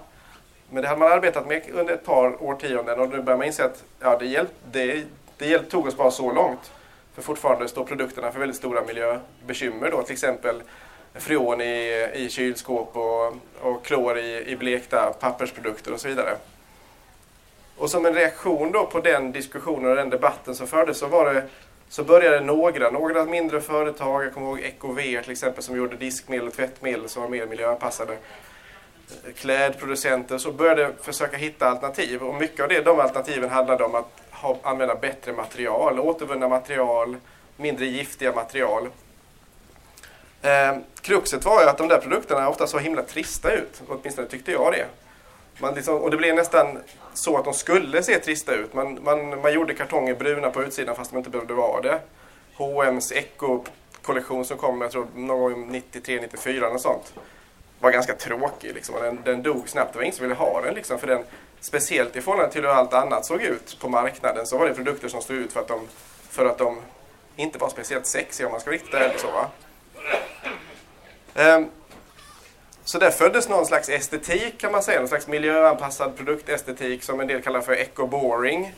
Men 0.69 0.81
det 0.81 0.88
hade 0.88 1.00
man 1.00 1.12
arbetat 1.12 1.47
med 1.47 1.62
under 1.74 1.94
ett 1.94 2.06
par 2.06 2.44
årtionden 2.44 3.00
och 3.00 3.09
nu 3.09 3.21
börjar 3.21 3.38
man 3.38 3.47
inse 3.47 3.65
att 3.65 3.83
ja, 4.00 4.18
det, 4.18 4.25
hjälpt, 4.25 4.53
det, 4.71 5.03
det 5.38 5.45
hjälpt, 5.47 5.71
tog 5.71 5.88
oss 5.88 5.97
bara 5.97 6.12
så 6.12 6.31
långt. 6.33 6.71
För 7.15 7.21
fortfarande 7.21 7.68
står 7.68 7.86
produkterna 7.86 8.31
för 8.31 8.39
väldigt 8.39 8.57
stora 8.57 8.81
miljöbekymmer 8.81 9.91
då, 9.91 10.01
till 10.01 10.13
exempel 10.13 10.62
freon 11.13 11.62
i, 11.62 12.09
i 12.13 12.30
kylskåp 12.30 12.95
och, 12.95 13.33
och 13.62 13.86
klor 13.86 14.18
i, 14.18 14.51
i 14.51 14.56
blekta 14.56 15.13
pappersprodukter 15.19 15.94
och 15.94 16.00
så 16.00 16.07
vidare. 16.07 16.36
Och 17.77 17.89
som 17.89 18.06
en 18.06 18.13
reaktion 18.13 18.72
då 18.72 18.86
på 18.86 19.00
den 19.00 19.31
diskussionen 19.31 19.89
och 19.89 19.95
den 19.95 20.10
debatten 20.10 20.56
som 20.56 20.68
fördes 20.68 20.98
så 20.98 21.07
var 21.07 21.33
det 21.33 21.44
så 21.89 22.04
började 22.04 22.39
några, 22.39 22.89
några 22.89 23.25
mindre 23.25 23.62
företag, 23.62 24.25
jag 24.25 24.33
kommer 24.33 24.48
ihåg 24.48 24.60
EcoVer 24.60 25.22
till 25.22 25.31
exempel 25.31 25.63
som 25.63 25.77
gjorde 25.77 25.95
diskmedel 25.95 26.48
och 26.48 26.54
tvättmedel 26.54 27.10
som 27.10 27.22
var 27.22 27.30
mer 27.30 27.45
miljöanpassade. 27.45 28.13
Eh, 28.13 29.33
klädproducenter 29.33 30.38
så 30.38 30.51
började 30.51 30.92
försöka 31.01 31.38
hitta 31.38 31.69
alternativ 31.69 32.24
och 32.24 32.36
mycket 32.36 32.60
av 32.60 32.69
det, 32.69 32.81
de 32.81 33.00
alternativen 33.00 33.50
handlade 33.50 33.83
om 33.83 33.95
att 33.95 34.22
ha, 34.31 34.57
använda 34.63 34.95
bättre 34.95 35.33
material, 35.33 36.00
återvunna 36.00 36.48
material, 36.48 37.18
mindre 37.57 37.86
giftiga 37.86 38.31
material. 38.31 38.88
Eh, 40.42 40.77
kruxet 41.01 41.45
var 41.45 41.62
ju 41.62 41.69
att 41.69 41.77
de 41.77 41.88
där 41.88 42.00
produkterna 42.00 42.50
ofta 42.50 42.68
såg 42.68 42.81
himla 42.81 43.01
trista 43.01 43.51
ut, 43.51 43.81
åtminstone 43.88 44.27
tyckte 44.27 44.51
jag 44.51 44.74
det. 44.74 44.86
Man 45.59 45.75
liksom, 45.75 45.95
och 45.95 46.11
det 46.11 46.17
blev 46.17 46.35
nästan 46.35 46.79
så 47.13 47.37
att 47.37 47.45
de 47.45 47.53
skulle 47.53 48.03
se 48.03 48.19
trista 48.19 48.53
ut. 48.53 48.73
Man, 48.73 48.99
man, 49.03 49.41
man 49.41 49.53
gjorde 49.53 49.73
kartonger 49.73 50.15
bruna 50.15 50.49
på 50.49 50.63
utsidan 50.63 50.95
fast 50.95 51.11
de 51.11 51.17
inte 51.17 51.29
behövde 51.29 51.53
vara 51.53 51.81
det. 51.81 51.99
H&M's 52.55 53.13
Echo-kollektion 53.13 54.45
som 54.45 54.57
kom 54.57 54.81
jag 54.81 54.91
tror, 54.91 55.07
någon 55.15 55.39
gång 55.39 55.81
93-94 55.91 56.61
och 56.61 56.81
sånt 56.81 57.13
var 57.79 57.91
ganska 57.91 58.13
tråkig. 58.13 58.73
Liksom. 58.73 58.95
Den, 59.01 59.19
den 59.23 59.43
dog 59.43 59.69
snabbt. 59.69 59.93
Det 59.93 59.97
var 59.97 60.03
ingen 60.03 60.15
som 60.15 60.23
ville 60.23 60.35
ha 60.35 60.61
den. 60.61 60.73
Liksom, 60.73 60.99
för 60.99 61.07
den, 61.07 61.23
speciellt 61.59 62.15
i 62.15 62.21
förhållande 62.21 62.51
till 62.51 62.61
hur 62.61 62.69
allt 62.69 62.93
annat 62.93 63.25
såg 63.25 63.41
ut 63.41 63.77
på 63.79 63.89
marknaden 63.89 64.47
så 64.47 64.57
var 64.57 64.67
det 64.67 64.73
produkter 64.73 65.07
som 65.07 65.21
stod 65.21 65.37
ut 65.37 65.53
för 65.53 65.59
att 65.59 65.67
de, 65.67 65.87
för 66.29 66.45
att 66.45 66.57
de 66.57 66.77
inte 67.35 67.57
var 67.57 67.69
speciellt 67.69 68.05
sexiga 68.05 68.47
om 68.47 68.51
man 68.51 68.61
ska 68.61 68.69
vara 68.69 68.77
riktigt 68.77 68.93
ärlig. 68.93 69.19
Så, 69.19 69.27
va? 69.27 69.49
Um, 71.55 71.69
så 72.85 72.99
där 72.99 73.11
föddes 73.11 73.49
någon 73.49 73.65
slags 73.65 73.89
estetik 73.89 74.57
kan 74.57 74.71
man 74.71 74.83
säga, 74.83 74.99
någon 74.99 75.07
slags 75.07 75.27
miljöanpassad 75.27 76.17
produktestetik 76.17 77.03
som 77.03 77.19
en 77.19 77.27
del 77.27 77.41
kallar 77.41 77.61
för 77.61 77.73
eco-boring. 77.73 78.73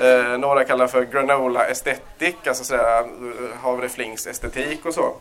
Eh, 0.00 0.38
några 0.38 0.64
kallar 0.64 0.86
för 0.86 1.04
granola 1.04 1.66
estetik, 1.66 2.46
alltså 2.46 2.64
sådär 2.64 3.00
eh, 3.00 3.56
havreflingsestetik 3.62 4.86
och 4.86 4.94
så. 4.94 5.14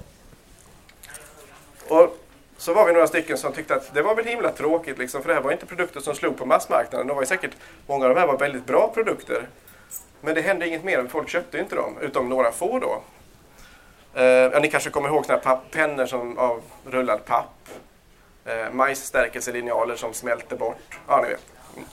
Och 1.88 2.18
så 2.58 2.74
var 2.74 2.86
vi 2.86 2.94
några 2.94 3.08
stycken 3.08 3.38
som 3.38 3.54
tyckte 3.54 3.76
att 3.76 3.94
det 3.94 4.02
var 4.02 4.16
väl 4.16 4.26
himla 4.26 4.52
tråkigt 4.52 4.98
liksom, 4.98 5.22
för 5.22 5.30
det 5.30 5.34
här 5.36 5.42
var 5.42 5.52
inte 5.52 5.66
produkter 5.66 6.00
som 6.00 6.16
slog 6.16 6.38
på 6.38 6.46
massmarknaden. 6.46 7.08
Det 7.08 7.14
var 7.14 7.26
säkert, 7.26 7.52
många 7.88 8.06
av 8.06 8.16
de 8.16 8.20
här 8.20 8.28
var 8.28 8.38
väldigt 8.38 8.66
bra 8.66 8.92
produkter. 8.94 9.48
Men 10.22 10.36
det 10.36 10.42
hände 10.42 10.68
inget 10.68 10.84
mer, 10.84 11.08
folk 11.10 11.30
köpte 11.30 11.60
inte 11.60 11.76
dem, 11.76 11.98
utom 12.02 12.30
några 12.30 12.52
få 12.52 12.80
då. 12.80 13.02
Eh, 14.14 14.26
ja, 14.26 14.60
ni 14.60 14.70
kanske 14.70 14.90
kommer 14.90 15.10
ihåg 15.10 15.26
såna 15.26 15.40
här 15.44 15.60
pennor 15.72 16.06
som, 16.06 16.38
av 16.38 16.62
rullad 16.86 17.26
papp. 17.26 17.70
Eh, 18.46 18.72
majsstärkelselinjaler 18.72 19.96
som 19.96 20.14
smälter 20.14 20.56
bort. 20.56 21.00
Ja, 21.08 21.22
ni 21.22 21.30
vet. 21.30 21.46
Mm. 21.76 21.88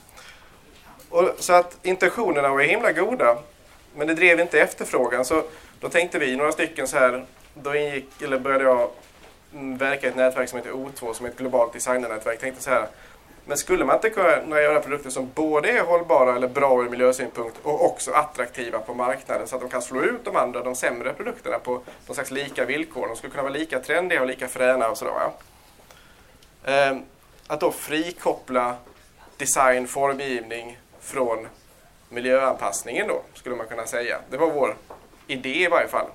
Och, 1.10 1.30
så 1.38 1.52
att 1.52 1.78
intentionerna 1.82 2.48
var 2.48 2.60
himla 2.60 2.92
goda, 2.92 3.38
men 3.94 4.06
det 4.06 4.14
drev 4.14 4.40
inte 4.40 4.60
efterfrågan. 4.60 5.24
Så 5.24 5.42
då 5.80 5.88
tänkte 5.88 6.18
vi, 6.18 6.36
några 6.36 6.52
stycken 6.52 6.88
så 6.88 6.98
här, 6.98 7.24
då 7.54 7.74
ingick, 7.74 8.22
eller 8.22 8.38
började 8.38 8.64
jag 8.64 8.90
mm, 9.52 9.78
verka 9.78 10.06
i 10.06 10.10
ett 10.10 10.16
nätverk 10.16 10.48
som 10.48 10.58
heter 10.58 10.70
O2 10.70 11.12
som 11.12 11.26
är 11.26 11.30
ett 11.30 11.38
globalt 11.38 11.72
designernätverk. 11.72 12.40
Tänkte 12.40 12.62
så 12.62 12.70
här, 12.70 12.88
men 13.46 13.56
skulle 13.56 13.84
man 13.84 13.96
inte 13.96 14.10
kunna 14.10 14.60
göra 14.60 14.80
produkter 14.80 15.10
som 15.10 15.30
både 15.34 15.70
är 15.70 15.82
hållbara 15.82 16.36
eller 16.36 16.48
bra 16.48 16.84
ur 16.84 16.88
miljösynpunkt 16.88 17.56
och 17.62 17.84
också 17.84 18.12
attraktiva 18.12 18.78
på 18.78 18.94
marknaden 18.94 19.46
så 19.46 19.56
att 19.56 19.62
de 19.62 19.70
kan 19.70 19.82
slå 19.82 20.02
ut 20.02 20.24
de 20.24 20.36
andra, 20.36 20.62
de 20.62 20.74
sämre 20.74 21.12
produkterna 21.12 21.58
på 21.58 21.72
någon 22.06 22.14
slags 22.14 22.30
lika 22.30 22.64
villkor. 22.64 23.06
De 23.06 23.16
skulle 23.16 23.30
kunna 23.30 23.42
vara 23.42 23.52
lika 23.52 23.80
trendiga 23.80 24.20
och 24.20 24.26
lika 24.26 24.48
fräna 24.48 24.88
och 24.88 24.98
sådär. 24.98 25.30
Ehm, 26.68 27.02
att 27.46 27.60
då 27.60 27.72
frikoppla 27.72 28.76
design, 29.36 29.88
formgivning 29.88 30.78
från 31.00 31.48
miljöanpassningen 32.08 33.08
då, 33.08 33.22
skulle 33.34 33.56
man 33.56 33.66
kunna 33.66 33.86
säga. 33.86 34.18
Det 34.30 34.36
var 34.36 34.50
vår 34.50 34.76
idé 35.26 35.64
i 35.64 35.68
varje 35.68 35.88
fall. 35.88 36.06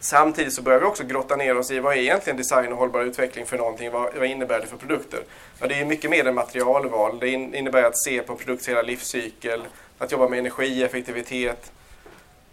Samtidigt 0.00 0.52
så 0.52 0.62
börjar 0.62 0.80
vi 0.80 0.86
också 0.86 1.04
grotta 1.04 1.36
ner 1.36 1.56
oss 1.56 1.70
i 1.70 1.78
vad 1.78 1.92
är 1.92 1.98
egentligen 1.98 2.36
design 2.36 2.72
och 2.72 2.78
hållbar 2.78 3.00
utveckling 3.00 3.46
för 3.46 3.58
någonting? 3.58 3.90
Vad, 3.90 4.14
vad 4.14 4.26
innebär 4.26 4.60
det 4.60 4.66
för 4.66 4.76
produkter? 4.76 5.20
Ja, 5.60 5.66
det 5.66 5.80
är 5.80 5.84
mycket 5.84 6.10
mer 6.10 6.26
än 6.26 6.34
materialval. 6.34 7.18
Det 7.18 7.28
innebär 7.28 7.82
att 7.82 7.98
se 7.98 8.22
på 8.22 8.36
produkts 8.36 8.68
hela 8.68 8.82
livscykel, 8.82 9.62
att 9.98 10.12
jobba 10.12 10.28
med 10.28 10.38
energieffektivitet, 10.38 11.72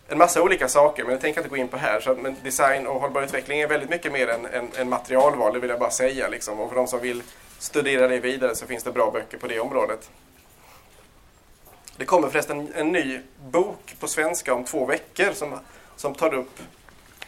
en 0.08 0.18
massa 0.18 0.42
olika 0.42 0.68
saker, 0.68 1.04
men 1.04 1.16
det 1.16 1.22
tänker 1.22 1.38
jag 1.38 1.46
inte 1.46 1.56
gå 1.56 1.62
in 1.62 1.68
på 1.68 1.78
här. 1.78 2.00
Så, 2.00 2.16
men 2.16 2.36
design 2.44 2.88
och 2.88 3.02
hållbar 3.02 3.22
utveckling 3.22 3.60
är 3.60 3.68
väldigt 3.68 3.90
mycket 3.90 4.12
mer 4.12 4.28
än, 4.28 4.46
än, 4.46 4.70
än 4.78 4.90
materialval, 4.90 5.54
det 5.54 5.60
vill 5.60 5.70
jag 5.70 5.80
bara 5.80 5.92
säga. 5.92 6.28
Liksom. 6.28 6.60
Och 6.60 6.70
för 6.70 6.76
de 6.76 6.88
som 6.88 7.00
vill 7.00 7.24
studera 7.60 8.08
det 8.08 8.20
vidare 8.20 8.56
så 8.56 8.66
finns 8.66 8.84
det 8.84 8.92
bra 8.92 9.12
böcker 9.12 9.38
på 9.38 9.48
det 9.48 9.60
området. 9.60 10.10
Det 11.98 12.06
kommer 12.06 12.30
förresten 12.30 12.74
en 12.76 12.92
ny 12.92 13.20
bok 13.52 13.96
på 14.00 14.08
svenska 14.08 14.54
om 14.54 14.64
två 14.64 14.86
veckor 14.86 15.32
som, 15.34 15.60
som 15.96 16.16
tar 16.16 16.34
upp 16.34 16.60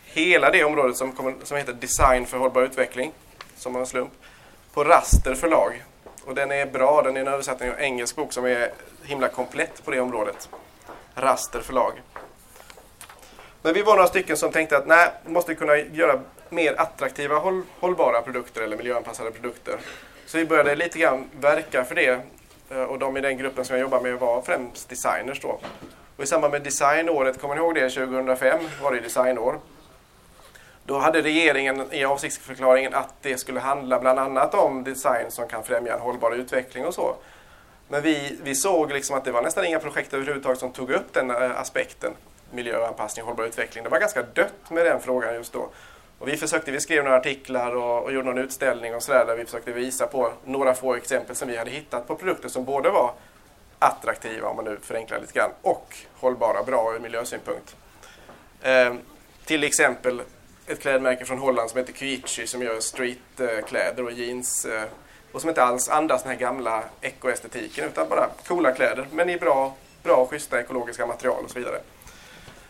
hela 0.03 0.51
det 0.51 0.63
området 0.63 0.98
som, 0.98 1.12
kommer, 1.12 1.36
som 1.43 1.57
heter 1.57 1.74
Design 1.74 2.25
för 2.25 2.38
hållbar 2.38 2.62
utveckling, 2.62 3.12
som 3.55 3.75
av 3.75 3.81
en 3.81 3.88
slump, 3.88 4.12
på 4.74 4.83
Raster 4.83 5.36
förlag. 5.36 5.83
Och 6.25 6.36
den 6.36 6.51
är 6.51 6.65
bra, 6.65 7.01
den 7.01 7.17
är 7.17 7.21
en 7.21 7.27
översättning 7.27 7.69
av 7.69 7.75
en 7.75 7.83
engelsk 7.83 8.15
bok 8.15 8.33
som 8.33 8.45
är 8.45 8.71
himla 9.03 9.27
komplett 9.27 9.86
på 9.86 9.91
det 9.91 10.00
området. 10.00 10.50
Raster 11.15 11.62
förlag. 11.62 11.93
Men 13.61 13.73
vi 13.73 13.81
var 13.81 13.95
några 13.95 14.07
stycken 14.07 14.37
som 14.37 14.51
tänkte 14.51 14.77
att 14.77 14.87
nej, 14.87 15.09
vi 15.25 15.31
måste 15.31 15.55
kunna 15.55 15.77
göra 15.77 16.19
mer 16.49 16.75
attraktiva 16.77 17.35
håll, 17.35 17.61
hållbara 17.79 18.21
produkter 18.21 18.61
eller 18.61 18.77
miljöanpassade 18.77 19.31
produkter. 19.31 19.77
Så 20.25 20.37
vi 20.37 20.45
började 20.45 20.75
lite 20.75 20.99
grann 20.99 21.25
verka 21.39 21.85
för 21.85 21.95
det. 21.95 22.21
Eh, 22.69 22.83
och 22.83 22.99
de 22.99 23.17
i 23.17 23.21
den 23.21 23.37
gruppen 23.37 23.65
som 23.65 23.75
jag 23.75 23.81
jobbar 23.81 24.01
med 24.01 24.19
var 24.19 24.41
främst 24.41 24.89
designers 24.89 25.41
då. 25.41 25.59
Och 26.17 26.23
i 26.23 26.27
samband 26.27 26.51
med 26.51 26.61
designåret, 26.61 27.41
kommer 27.41 27.55
ni 27.55 27.61
ihåg 27.61 27.75
det? 27.75 27.89
2005 27.89 28.59
var 28.81 28.91
det 28.91 28.99
designår. 28.99 29.59
Då 30.85 30.97
hade 30.97 31.21
regeringen 31.21 31.93
i 31.93 32.05
avsiktsförklaringen 32.05 32.93
att 32.93 33.13
det 33.21 33.37
skulle 33.37 33.59
handla 33.59 33.99
bland 33.99 34.19
annat 34.19 34.53
om 34.53 34.83
design 34.83 35.31
som 35.31 35.47
kan 35.47 35.63
främja 35.63 35.93
en 35.93 35.99
hållbar 35.99 36.31
utveckling 36.31 36.85
och 36.85 36.93
så. 36.93 37.15
Men 37.87 38.01
vi, 38.01 38.37
vi 38.43 38.55
såg 38.55 38.91
liksom 38.91 39.17
att 39.17 39.25
det 39.25 39.31
var 39.31 39.41
nästan 39.41 39.65
inga 39.65 39.79
projekt 39.79 40.13
överhuvudtaget 40.13 40.59
som 40.59 40.71
tog 40.71 40.91
upp 40.91 41.13
den 41.13 41.31
eh, 41.31 41.59
aspekten, 41.59 42.13
miljöanpassning 42.51 43.24
och 43.24 43.27
hållbar 43.27 43.44
utveckling. 43.44 43.84
Det 43.84 43.89
var 43.89 44.00
ganska 44.00 44.24
dött 44.24 44.70
med 44.70 44.86
den 44.86 45.01
frågan 45.01 45.34
just 45.34 45.53
då. 45.53 45.70
Och 46.20 46.27
vi 46.27 46.38
försökte, 46.38 46.72
vi 46.72 46.79
skrev 46.79 47.03
några 47.03 47.18
artiklar 47.18 47.75
och, 47.75 48.03
och 48.03 48.13
gjorde 48.13 48.27
någon 48.27 48.38
utställning 48.38 48.96
och 48.96 49.03
sådär 49.03 49.25
där 49.25 49.36
vi 49.36 49.46
försökte 49.46 49.72
visa 49.72 50.08
på 50.08 50.34
några 50.46 50.74
få 50.74 50.96
exempel 50.96 51.36
som 51.36 51.48
vi 51.48 51.58
hade 51.58 51.72
hittat 51.72 52.08
på 52.08 52.15
produkter 52.15 52.50
som 52.50 52.65
både 52.65 52.89
var 52.89 53.13
attraktiva, 53.79 54.48
om 54.48 54.56
man 54.56 54.65
nu 54.65 54.77
förenklar 54.82 55.20
lite 55.20 55.34
grann, 55.34 55.51
och 55.62 55.98
hållbara, 56.13 56.63
bra 56.63 56.96
ur 56.96 57.00
miljösynpunkt. 57.00 57.75
Eh, 58.62 58.94
till 59.46 59.63
exempel 59.63 60.22
ett 60.68 60.79
klädmärke 60.79 61.25
från 61.25 61.39
Holland 61.39 61.70
som 61.70 61.79
heter 61.79 61.94
Kyichi 61.94 62.48
som 62.48 62.62
gör 62.62 62.79
streetkläder 62.79 64.03
och 64.03 64.12
jeans 64.12 64.65
eh, 64.65 64.84
och 65.32 65.41
som 65.41 65.50
inte 65.50 65.63
alls 65.63 65.89
andas 65.89 66.24
den 66.24 66.32
här 66.32 66.39
gamla 66.39 66.84
ekoestetiken 67.01 67.86
utan 67.86 68.10
bara 68.10 68.29
coola 68.48 68.72
kläder 68.72 69.08
men 69.12 69.29
i 69.29 69.38
bra, 69.38 69.75
bra 70.03 70.27
schyssta 70.29 70.60
ekologiska 70.60 71.06
material 71.06 71.44
och 71.44 71.51
så 71.51 71.60
vidare. 71.60 71.79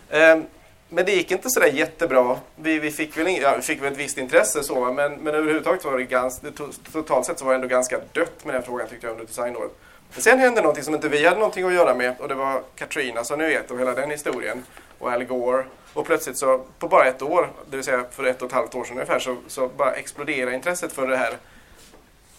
Ehm, 0.10 0.46
men 0.90 1.06
det 1.06 1.12
gick 1.12 1.32
inte 1.32 1.50
sådär 1.50 1.68
jättebra. 1.68 2.40
Vi, 2.56 2.80
vi, 2.80 2.92
fick 2.92 3.18
väl, 3.18 3.28
ja, 3.42 3.54
vi 3.56 3.62
fick 3.62 3.82
väl 3.82 3.92
ett 3.92 4.00
visst 4.00 4.18
intresse 4.18 4.64
så, 4.64 4.92
men, 4.92 5.14
men 5.14 5.36
överhuvudtaget 5.36 5.86
var 5.86 5.98
det 5.98 6.04
ganska, 6.04 6.48
totalt 6.92 7.26
sett 7.26 7.40
så 7.40 7.46
var 7.46 7.52
det 7.52 7.56
ändå 7.56 7.68
ganska 7.68 8.00
dött 8.14 8.46
med 8.46 8.56
den 8.56 8.64
frågan 8.64 8.88
tyckte 8.88 9.08
jag 9.08 9.12
under 9.12 9.26
designåret. 9.26 9.72
Men 10.14 10.22
sen 10.22 10.40
hände 10.40 10.62
någonting 10.62 10.84
som 10.84 10.96
inte 10.96 11.10
vi 11.10 11.26
hade 11.26 11.40
någonting 11.40 11.66
att 11.66 11.74
göra 11.74 11.96
med 11.96 12.16
och 12.20 12.28
det 12.28 12.36
var 12.36 12.64
Katrina 12.76 13.24
som 13.24 13.40
ni 13.40 13.48
vet 13.48 13.72
och 13.72 13.80
hela 13.80 13.94
den 13.94 14.12
historien 14.12 14.64
och 15.00 15.12
Al 15.12 15.24
Gore. 15.24 15.66
Och 15.94 16.06
plötsligt 16.06 16.38
så 16.38 16.66
på 16.80 16.88
bara 16.88 17.06
ett 17.06 17.22
år, 17.22 17.50
det 17.70 17.76
vill 17.76 17.86
säga 17.86 18.06
för 18.12 18.24
ett 18.24 18.42
och 18.42 18.48
ett 18.48 18.54
halvt 18.54 18.76
år 18.76 18.84
sedan 18.84 18.94
ungefär, 18.94 19.20
så, 19.20 19.38
så 19.48 19.68
bara 19.68 19.92
exploderade 19.92 20.56
intresset 20.56 20.94
för 20.94 21.08
det 21.08 21.18
här 21.18 21.38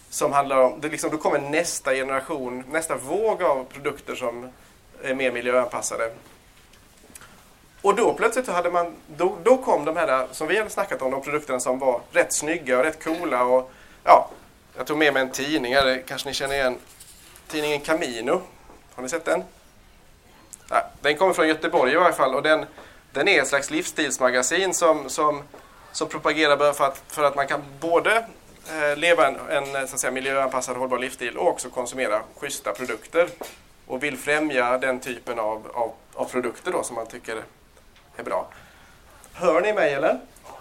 som 0.09 0.33
handlar 0.33 0.57
om, 0.57 0.81
det 0.81 0.89
liksom, 0.89 1.09
då 1.11 1.17
kommer 1.17 1.39
nästa 1.39 1.93
generation, 1.93 2.63
nästa 2.71 2.95
våg 2.95 3.43
av 3.43 3.65
produkter 3.73 4.15
som 4.15 4.49
är 5.03 5.15
mer 5.15 5.31
miljöanpassade. 5.31 6.11
Och 7.81 7.95
då 7.95 8.13
plötsligt 8.13 8.47
hade 8.47 8.71
man, 8.71 8.95
då, 9.07 9.37
då 9.43 9.57
kom 9.57 9.85
de 9.85 9.97
här 9.97 10.27
som 10.31 10.47
vi 10.47 10.57
hade 10.57 10.69
snackat 10.69 11.01
om, 11.01 11.11
de 11.11 11.21
produkterna 11.21 11.59
som 11.59 11.79
var 11.79 12.01
rätt 12.11 12.33
snygga 12.33 12.77
och 12.77 12.83
rätt 12.83 13.03
coola 13.03 13.43
och 13.43 13.71
ja, 14.03 14.29
jag 14.77 14.87
tog 14.87 14.97
med 14.97 15.13
mig 15.13 15.21
en 15.21 15.31
tidning 15.31 15.75
här, 15.75 16.03
kanske 16.07 16.29
ni 16.29 16.33
känner 16.33 16.55
igen 16.55 16.77
tidningen 17.47 17.79
Camino. 17.79 18.41
Har 18.95 19.03
ni 19.03 19.09
sett 19.09 19.25
den? 19.25 19.43
Ja, 20.69 20.89
den 21.01 21.17
kommer 21.17 21.33
från 21.33 21.47
Göteborg 21.47 21.93
i 21.93 21.95
varje 21.95 22.13
fall 22.13 22.35
och 22.35 22.43
den, 22.43 22.65
den 23.11 23.27
är 23.27 23.41
ett 23.41 23.47
slags 23.47 23.71
livsstilsmagasin 23.71 24.73
som, 24.73 25.09
som, 25.09 25.43
som 25.91 26.07
propagerar 26.07 26.73
för 26.73 26.85
att, 26.85 27.03
för 27.07 27.23
att 27.23 27.35
man 27.35 27.47
kan 27.47 27.61
både 27.79 28.25
eh, 28.69 28.97
leva 28.97 29.27
en, 29.27 29.35
en 29.49 29.87
så 29.87 29.95
att 29.95 29.99
säga, 29.99 30.11
miljöanpassad 30.11 30.77
hållbar 30.77 30.97
livsstil 30.97 31.37
och 31.37 31.47
också 31.47 31.69
konsumera 31.69 32.21
schyssta 32.39 32.71
produkter. 32.71 33.29
Och 33.87 34.03
vill 34.03 34.17
främja 34.17 34.77
den 34.77 34.99
typen 34.99 35.39
av, 35.39 35.71
av, 35.73 35.91
av 36.13 36.25
produkter 36.25 36.71
då 36.71 36.83
som 36.83 36.95
man 36.95 37.07
tycker 37.07 37.43
är 38.21 38.25
bra. 38.25 38.47
Hör 39.33 39.61
ni 39.61 39.73
mig 39.73 39.93
eller? 39.93 40.19
Ja. 40.43 40.51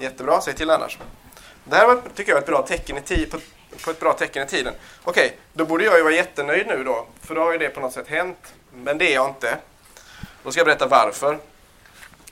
Jättebra, 0.00 0.40
säg 0.40 0.54
till 0.54 0.70
annars. 0.70 0.98
Det 1.64 1.76
här 1.76 1.86
var, 1.86 2.00
tycker 2.14 2.32
jag 2.32 2.36
är 2.36 2.42
ett 2.42 2.48
bra 2.48 2.62
tecken 2.62 2.96
i 2.96 3.00
tid, 3.00 3.30
på, 3.30 3.38
på 3.84 3.90
ett 3.90 4.00
bra 4.00 4.12
tecken 4.12 4.42
i 4.42 4.46
tiden. 4.46 4.74
Okej, 5.04 5.26
okay, 5.26 5.36
då 5.52 5.64
borde 5.64 5.84
jag 5.84 5.96
ju 5.96 6.02
vara 6.02 6.14
jättenöjd 6.14 6.66
nu 6.66 6.84
då, 6.84 7.06
för 7.20 7.34
då 7.34 7.40
har 7.40 7.52
ju 7.52 7.58
det 7.58 7.68
på 7.68 7.80
något 7.80 7.92
sätt 7.92 8.08
hänt. 8.08 8.54
Men 8.72 8.98
det 8.98 9.12
är 9.12 9.14
jag 9.14 9.28
inte. 9.28 9.58
Då 10.42 10.50
ska 10.50 10.60
jag 10.60 10.66
berätta 10.66 10.86
varför. 10.86 11.38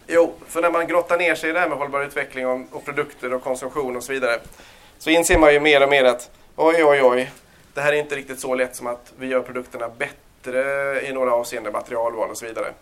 Jo, 0.07 0.35
för 0.49 0.63
när 0.63 0.71
man 0.71 0.87
grottar 0.87 1.19
ner 1.19 1.35
sig 1.35 1.51
i 1.51 1.53
det 1.53 1.61
här 1.61 1.69
med 1.69 1.79
hållbar 1.79 2.01
utveckling 2.01 2.47
och, 2.47 2.61
och 2.71 2.85
produkter 2.85 3.35
och 3.35 3.43
konsumtion 3.43 3.97
och 3.97 4.03
så 4.03 4.13
vidare 4.13 4.41
så 4.99 5.11
inser 5.11 5.39
man 5.39 5.53
ju 5.53 5.61
mer 5.61 5.83
och 5.83 5.89
mer 5.89 6.05
att 6.05 6.31
oj, 6.57 6.85
oj, 6.85 7.03
oj, 7.03 7.33
det 7.75 7.81
här 7.81 7.93
är 7.93 7.97
inte 7.97 8.17
riktigt 8.17 8.41
så 8.41 8.55
lätt 8.55 8.77
som 8.77 8.87
att 8.87 9.13
vi 9.19 9.27
gör 9.27 9.41
produkterna 9.41 9.89
bättre 9.89 11.07
i 11.07 11.13
några 11.13 11.35
avseenden, 11.35 11.73
materialval 11.73 12.31
och 12.31 12.37
så 12.37 12.47
vidare. 12.47 12.73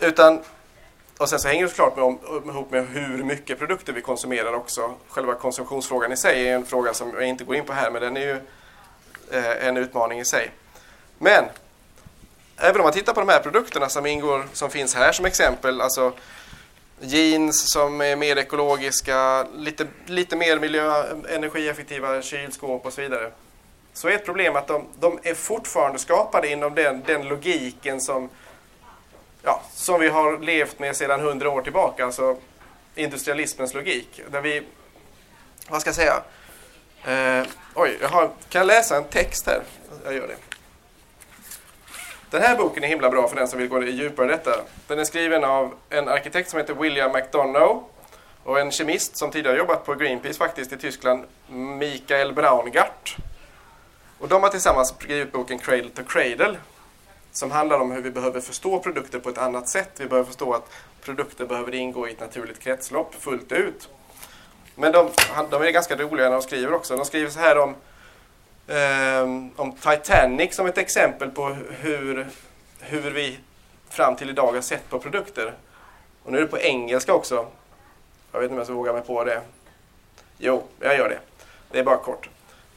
Utan, 0.00 0.40
och 1.18 1.28
sen 1.28 1.38
så 1.38 1.48
hänger 1.48 1.62
det 1.62 1.68
såklart 1.68 1.96
med 1.96 2.04
om, 2.04 2.18
ihop 2.50 2.70
med 2.70 2.86
hur 2.88 3.24
mycket 3.24 3.58
produkter 3.58 3.92
vi 3.92 4.02
konsumerar 4.02 4.52
också. 4.52 4.94
Själva 5.08 5.34
konsumtionsfrågan 5.34 6.12
i 6.12 6.16
sig 6.16 6.48
är 6.48 6.54
en 6.54 6.66
fråga 6.66 6.94
som 6.94 7.12
jag 7.14 7.26
inte 7.26 7.44
går 7.44 7.56
in 7.56 7.64
på 7.64 7.72
här, 7.72 7.90
men 7.90 8.02
den 8.02 8.16
är 8.16 8.20
ju 8.20 8.40
eh, 9.30 9.66
en 9.66 9.76
utmaning 9.76 10.20
i 10.20 10.24
sig. 10.24 10.50
Men 11.18 11.44
även 12.56 12.80
om 12.80 12.82
man 12.82 12.92
tittar 12.92 13.14
på 13.14 13.20
de 13.20 13.28
här 13.28 13.40
produkterna 13.40 13.88
som 13.88 14.06
ingår, 14.06 14.46
som 14.52 14.70
finns 14.70 14.94
här 14.94 15.12
som 15.12 15.24
exempel, 15.24 15.80
alltså 15.80 16.12
jeans 17.00 17.72
som 17.72 18.00
är 18.00 18.16
mer 18.16 18.38
ekologiska, 18.38 19.46
lite, 19.56 19.86
lite 20.06 20.36
mer 20.36 20.58
miljö, 20.58 21.04
energieffektiva 21.28 22.22
kylskåp 22.22 22.86
och 22.86 22.92
så 22.92 23.00
vidare. 23.00 23.30
Så 23.92 24.08
är 24.08 24.12
ett 24.12 24.24
problem 24.24 24.56
att 24.56 24.66
de, 24.66 24.86
de 25.00 25.18
är 25.22 25.34
fortfarande 25.34 25.98
skapade 25.98 26.48
inom 26.48 26.74
den, 26.74 27.02
den 27.06 27.28
logiken 27.28 28.00
som 28.00 28.28
ja, 29.46 29.62
som 29.72 30.00
vi 30.00 30.08
har 30.08 30.38
levt 30.38 30.78
med 30.78 30.96
sedan 30.96 31.20
hundra 31.20 31.50
år 31.50 31.62
tillbaka, 31.62 32.04
alltså 32.04 32.36
industrialismens 32.94 33.74
logik. 33.74 34.20
Där 34.30 34.40
vi, 34.40 34.62
vad 35.68 35.80
ska 35.80 35.88
jag 35.88 35.94
säga? 35.94 36.22
Eh, 37.04 37.46
oj, 37.74 37.98
jag 38.00 38.08
har, 38.08 38.30
kan 38.48 38.58
jag 38.58 38.66
läsa 38.66 38.96
en 38.96 39.04
text 39.04 39.46
här? 39.46 39.62
Jag 40.04 40.14
gör 40.14 40.28
det. 40.28 40.36
Den 42.30 42.42
här 42.42 42.56
boken 42.56 42.84
är 42.84 42.88
himla 42.88 43.10
bra 43.10 43.28
för 43.28 43.36
den 43.36 43.48
som 43.48 43.58
vill 43.58 43.68
gå 43.68 43.82
djupare 43.82 44.26
i 44.26 44.30
detta. 44.30 44.60
Den 44.86 44.98
är 44.98 45.04
skriven 45.04 45.44
av 45.44 45.74
en 45.90 46.08
arkitekt 46.08 46.50
som 46.50 46.60
heter 46.60 46.74
William 46.74 47.12
McDonough 47.12 47.84
och 48.44 48.60
en 48.60 48.70
kemist 48.70 49.16
som 49.16 49.30
tidigare 49.30 49.56
jobbat 49.56 49.84
på 49.84 49.94
Greenpeace 49.94 50.38
faktiskt 50.38 50.72
i 50.72 50.76
Tyskland, 50.76 51.24
Mikael 51.78 52.32
Braungart. 52.32 53.16
Och 54.18 54.28
de 54.28 54.42
har 54.42 54.50
tillsammans 54.50 54.88
skrivit 54.88 55.32
boken 55.32 55.58
Cradle 55.58 55.90
to 55.90 56.02
Cradle 56.08 56.56
som 57.36 57.50
handlar 57.50 57.78
om 57.78 57.90
hur 57.90 58.02
vi 58.02 58.10
behöver 58.10 58.40
förstå 58.40 58.78
produkter 58.78 59.18
på 59.18 59.28
ett 59.28 59.38
annat 59.38 59.68
sätt. 59.68 59.90
Vi 59.96 60.06
behöver 60.06 60.26
förstå 60.26 60.52
att 60.52 60.72
produkter 61.00 61.46
behöver 61.46 61.74
ingå 61.74 62.08
i 62.08 62.12
ett 62.12 62.20
naturligt 62.20 62.58
kretslopp 62.58 63.14
fullt 63.14 63.52
ut. 63.52 63.88
Men 64.74 64.92
de, 64.92 65.10
de 65.50 65.62
är 65.62 65.70
ganska 65.70 65.96
roliga 65.96 66.26
när 66.26 66.36
de 66.36 66.42
skriver 66.42 66.74
också. 66.74 66.96
De 66.96 67.04
skriver 67.04 67.30
så 67.30 67.38
här 67.38 67.58
om, 67.58 67.74
eh, 68.66 69.22
om 69.56 69.72
Titanic 69.72 70.54
som 70.54 70.66
ett 70.66 70.78
exempel 70.78 71.30
på 71.30 71.48
hur, 71.80 72.26
hur 72.80 73.10
vi 73.10 73.38
fram 73.88 74.16
till 74.16 74.30
idag 74.30 74.52
har 74.52 74.60
sett 74.60 74.90
på 74.90 74.98
produkter. 74.98 75.54
Och 76.22 76.32
nu 76.32 76.38
är 76.38 76.42
det 76.42 76.48
på 76.48 76.58
engelska 76.58 77.14
också. 77.14 77.46
Jag 78.32 78.40
vet 78.40 78.44
inte 78.44 78.52
om 78.52 78.58
jag 78.58 78.66
ska 78.66 78.74
våga 78.74 78.92
mig 78.92 79.02
på 79.02 79.24
det. 79.24 79.40
Jo, 80.38 80.62
jag 80.80 80.96
gör 80.96 81.08
det. 81.08 81.18
Det 81.70 81.78
är 81.78 81.84
bara 81.84 81.96
kort. 81.96 82.28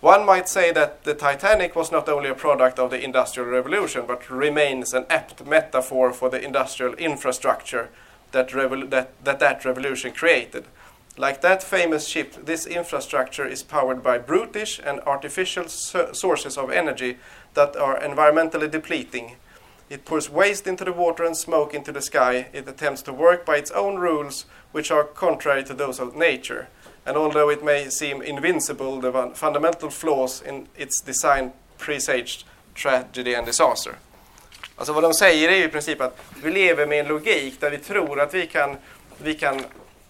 One 0.02 0.26
might 0.26 0.48
say 0.48 0.72
that 0.72 1.04
the 1.04 1.14
Titanic 1.14 1.76
was 1.76 1.92
not 1.92 2.08
only 2.08 2.30
a 2.30 2.34
product 2.34 2.80
of 2.80 2.90
the 2.90 3.04
Industrial 3.04 3.50
Revolution, 3.50 4.06
but 4.08 4.30
remains 4.30 4.94
an 4.94 5.06
apt 5.10 5.46
metaphor 5.46 6.14
for 6.14 6.30
the 6.30 6.42
industrial 6.42 6.94
infrastructure 6.94 7.90
that, 8.32 8.50
that, 8.92 9.24
that, 9.26 9.40
that 9.40 9.66
revolution 9.66 10.14
created. 10.14 10.66
Like 11.18 11.42
that 11.42 11.62
famous 11.62 12.08
ship, 12.08 12.46
this 12.46 12.66
infrastructure 12.66 13.46
is 13.46 13.62
powered 13.62 14.02
by 14.02 14.20
brutish 14.20 14.80
and 14.80 15.02
artificial 15.02 15.68
so 15.68 16.14
sources 16.14 16.58
of 16.58 16.72
energy 16.72 17.18
that 17.56 17.76
are 17.76 18.00
environmentally 18.00 18.72
depleting. 18.72 19.36
It 19.90 20.06
pours 20.06 20.30
waste 20.30 20.66
into 20.66 20.86
the 20.86 20.94
water 20.94 21.26
and 21.26 21.36
smoke 21.36 21.74
into 21.74 21.92
the 21.92 22.02
sky. 22.02 22.48
It 22.54 22.70
attempts 22.70 23.02
to 23.02 23.12
work 23.12 23.46
by 23.46 23.58
its 23.58 23.72
own 23.72 23.98
rules, 23.98 24.46
which 24.72 24.92
are 24.92 25.04
contrary 25.04 25.66
to 25.66 25.74
those 25.74 26.00
of 26.00 26.16
nature. 26.16 26.70
And 27.10 27.18
although 27.18 27.50
it 27.50 27.64
may 27.64 27.90
seem 27.90 28.22
invincible, 28.22 29.02
the 29.02 29.32
fundamental 29.34 29.90
flaws 29.90 30.44
in 30.48 30.68
its 30.76 31.02
design 31.02 31.52
presaged 31.78 32.46
tragedy 32.76 33.36
and 33.36 33.46
disaster. 33.46 33.94
Alltså 34.76 34.94
vad 34.94 35.04
de 35.04 35.14
säger 35.14 35.50
är 35.50 35.56
ju 35.56 35.64
i 35.64 35.68
princip 35.68 36.02
att 36.02 36.18
vi 36.44 36.52
lever 36.52 36.86
med 36.86 37.00
en 37.00 37.08
logik 37.08 37.62
där 37.62 37.70
vi 37.70 37.78
tror 37.78 38.22
att 38.22 38.34
vi 38.34 38.48
kan, 38.48 38.78
vi 39.18 39.34
kan 39.34 39.62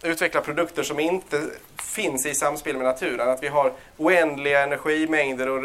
utveckla 0.03 0.41
produkter 0.41 0.83
som 0.83 0.99
inte 0.99 1.41
finns 1.83 2.25
i 2.25 2.33
samspel 2.33 2.77
med 2.77 2.85
naturen. 2.85 3.29
Att 3.29 3.43
vi 3.43 3.47
har 3.47 3.71
oändliga 3.97 4.63
energimängder 4.63 5.49
och 5.49 5.63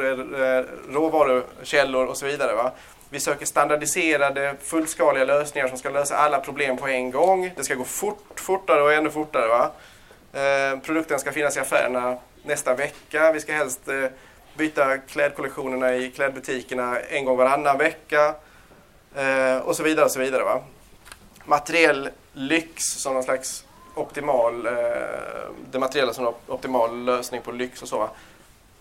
råvarukällor 0.90 2.06
och 2.06 2.16
så 2.16 2.26
vidare. 2.26 2.54
Va? 2.54 2.72
Vi 3.10 3.20
söker 3.20 3.46
standardiserade, 3.46 4.54
fullskaliga 4.62 5.24
lösningar 5.24 5.68
som 5.68 5.78
ska 5.78 5.90
lösa 5.90 6.16
alla 6.16 6.40
problem 6.40 6.76
på 6.76 6.88
en 6.88 7.10
gång. 7.10 7.50
Det 7.56 7.64
ska 7.64 7.74
gå 7.74 7.84
fort, 7.84 8.40
fortare 8.40 8.82
och 8.82 8.92
ännu 8.92 9.10
fortare. 9.10 9.48
Va? 9.48 9.70
Eh, 10.34 10.78
produkten 10.78 11.18
ska 11.18 11.32
finnas 11.32 11.56
i 11.56 11.60
affärerna 11.60 12.18
nästa 12.42 12.74
vecka. 12.74 13.32
Vi 13.32 13.40
ska 13.40 13.52
helst 13.52 13.88
eh, 13.88 14.06
byta 14.56 14.98
klädkollektionerna 14.98 15.96
i 15.96 16.10
klädbutikerna 16.10 17.00
en 17.00 17.24
gång 17.24 17.36
varannan 17.36 17.78
vecka. 17.78 18.34
Eh, 19.14 19.56
och 19.56 19.76
så 19.76 19.82
vidare. 19.82 20.04
och 20.04 20.10
så 20.10 20.20
vidare 20.20 20.42
va? 20.42 20.62
Materiell 21.44 22.08
lyx 22.32 22.84
som 22.84 23.14
någon 23.14 23.22
slags 23.22 23.64
optimal, 23.94 24.66
eh, 24.66 24.72
det 25.70 25.78
materiella 25.78 26.12
som 26.12 26.26
en 26.26 26.34
optimal 26.46 27.04
lösning 27.04 27.42
på 27.42 27.52
lyx 27.52 27.82
och 27.82 27.88
så. 27.88 27.98
Va? 27.98 28.10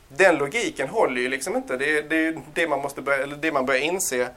Den 0.08 0.36
logiken 0.36 0.90
håller 0.90 1.22
ju 1.22 1.30
liksom 1.30 1.56
inte. 1.56 1.78
Det 1.78 1.98
är 1.98 2.04
det, 2.04 2.28
är 2.28 2.42
det 2.54 2.68
man 2.68 2.82
måste 2.82 3.02
börja, 3.02 3.24
eller 3.24 3.36
det 3.36 3.52
man 3.52 3.66
börjar 3.66 3.82
inse. 3.82 4.30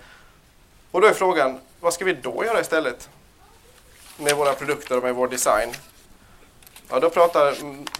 Och 0.90 1.00
då 1.00 1.06
är 1.06 1.12
frågan, 1.12 1.58
vad 1.80 1.94
ska 1.94 2.04
vi 2.04 2.12
då 2.12 2.44
göra 2.44 2.60
istället? 2.60 3.10
Med 4.18 4.36
våra 4.36 4.52
produkter 4.52 4.96
och 4.96 5.02
med 5.02 5.14
vår 5.14 5.28
design. 5.28 5.72
Ja, 6.90 7.00
då 7.00 7.10
pratar 7.10 7.54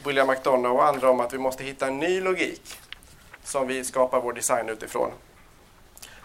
William 0.05 0.29
McDonough 0.29 0.77
och 0.77 0.87
andra 0.87 1.11
om 1.11 1.21
att 1.21 1.35
vi 1.35 1.39
måste 1.39 1.65
hitta 1.65 1.87
en 1.87 1.99
ny 1.99 2.21
logik 2.21 2.79
som 3.45 3.67
vi 3.67 3.85
skapar 3.85 4.21
vår 4.21 4.33
design 4.33 4.69
utifrån. 4.69 5.11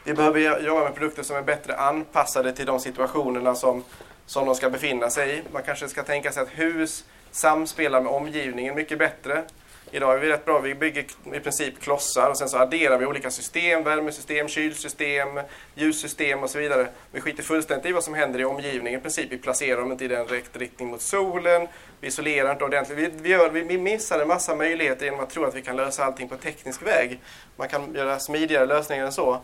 Vi 0.04 0.14
behöver 0.14 0.60
jobba 0.62 0.84
med 0.84 0.94
produkter 0.94 1.24
som 1.24 1.36
är 1.36 1.42
bättre 1.42 1.76
anpassade 1.76 2.54
till 2.54 2.66
de 2.66 2.80
situationerna 2.80 3.56
som, 3.56 3.84
som 4.26 4.46
de 4.46 4.56
ska 4.56 4.70
befinna 4.70 5.10
sig 5.10 5.38
i. 5.38 5.42
Man 5.54 5.64
kanske 5.64 5.88
ska 5.88 6.04
tänka 6.04 6.32
sig 6.32 6.44
att 6.44 6.50
hus 6.50 7.06
samspelar 7.32 8.02
med 8.02 8.12
omgivningen 8.12 8.76
mycket 8.76 9.00
bättre. 9.00 9.44
Idag 9.94 10.14
är 10.14 10.18
vi 10.18 10.30
rätt 10.30 10.46
bra, 10.46 10.60
vi 10.60 10.76
bygger 10.76 11.06
i 11.34 11.40
princip 11.40 11.82
klossar 11.82 12.30
och 12.30 12.38
sen 12.38 12.50
så 12.50 12.58
adderar 12.58 12.98
vi 12.98 13.06
olika 13.06 13.32
system, 13.32 13.84
värmesystem, 13.84 14.48
kylsystem, 14.48 15.28
ljussystem 15.76 16.44
och 16.44 16.50
så 16.50 16.60
vidare. 16.60 16.88
Vi 17.12 17.22
skiter 17.22 17.44
fullständigt 17.44 17.86
i 17.86 17.92
vad 17.92 18.04
som 18.04 18.14
händer 18.14 18.40
i 18.40 18.46
omgivningen 18.46 19.00
i 19.00 19.02
princip. 19.04 19.32
Vi 19.32 19.38
placerar 19.38 19.82
dem 19.82 19.92
inte 19.92 20.06
i 20.06 20.08
den 20.08 20.28
rätt 20.28 20.58
riktning 20.58 20.88
mot 20.88 21.02
solen, 21.02 21.68
vi 22.00 22.08
isolerar 22.08 22.52
inte 22.52 22.64
ordentligt. 22.64 22.98
Vi, 22.98 23.12
vi, 23.22 23.30
gör, 23.30 23.50
vi 23.50 23.78
missar 23.78 24.20
en 24.20 24.28
massa 24.28 24.56
möjligheter 24.56 25.06
genom 25.06 25.20
att 25.20 25.30
tro 25.30 25.46
att 25.46 25.56
vi 25.56 25.62
kan 25.62 25.76
lösa 25.76 26.06
allting 26.06 26.30
på 26.30 26.38
teknisk 26.38 26.82
väg. 26.82 27.20
Man 27.56 27.68
kan 27.68 27.94
göra 27.96 28.20
smidigare 28.20 28.66
lösningar 28.66 29.06
än 29.06 29.12
så. 29.12 29.40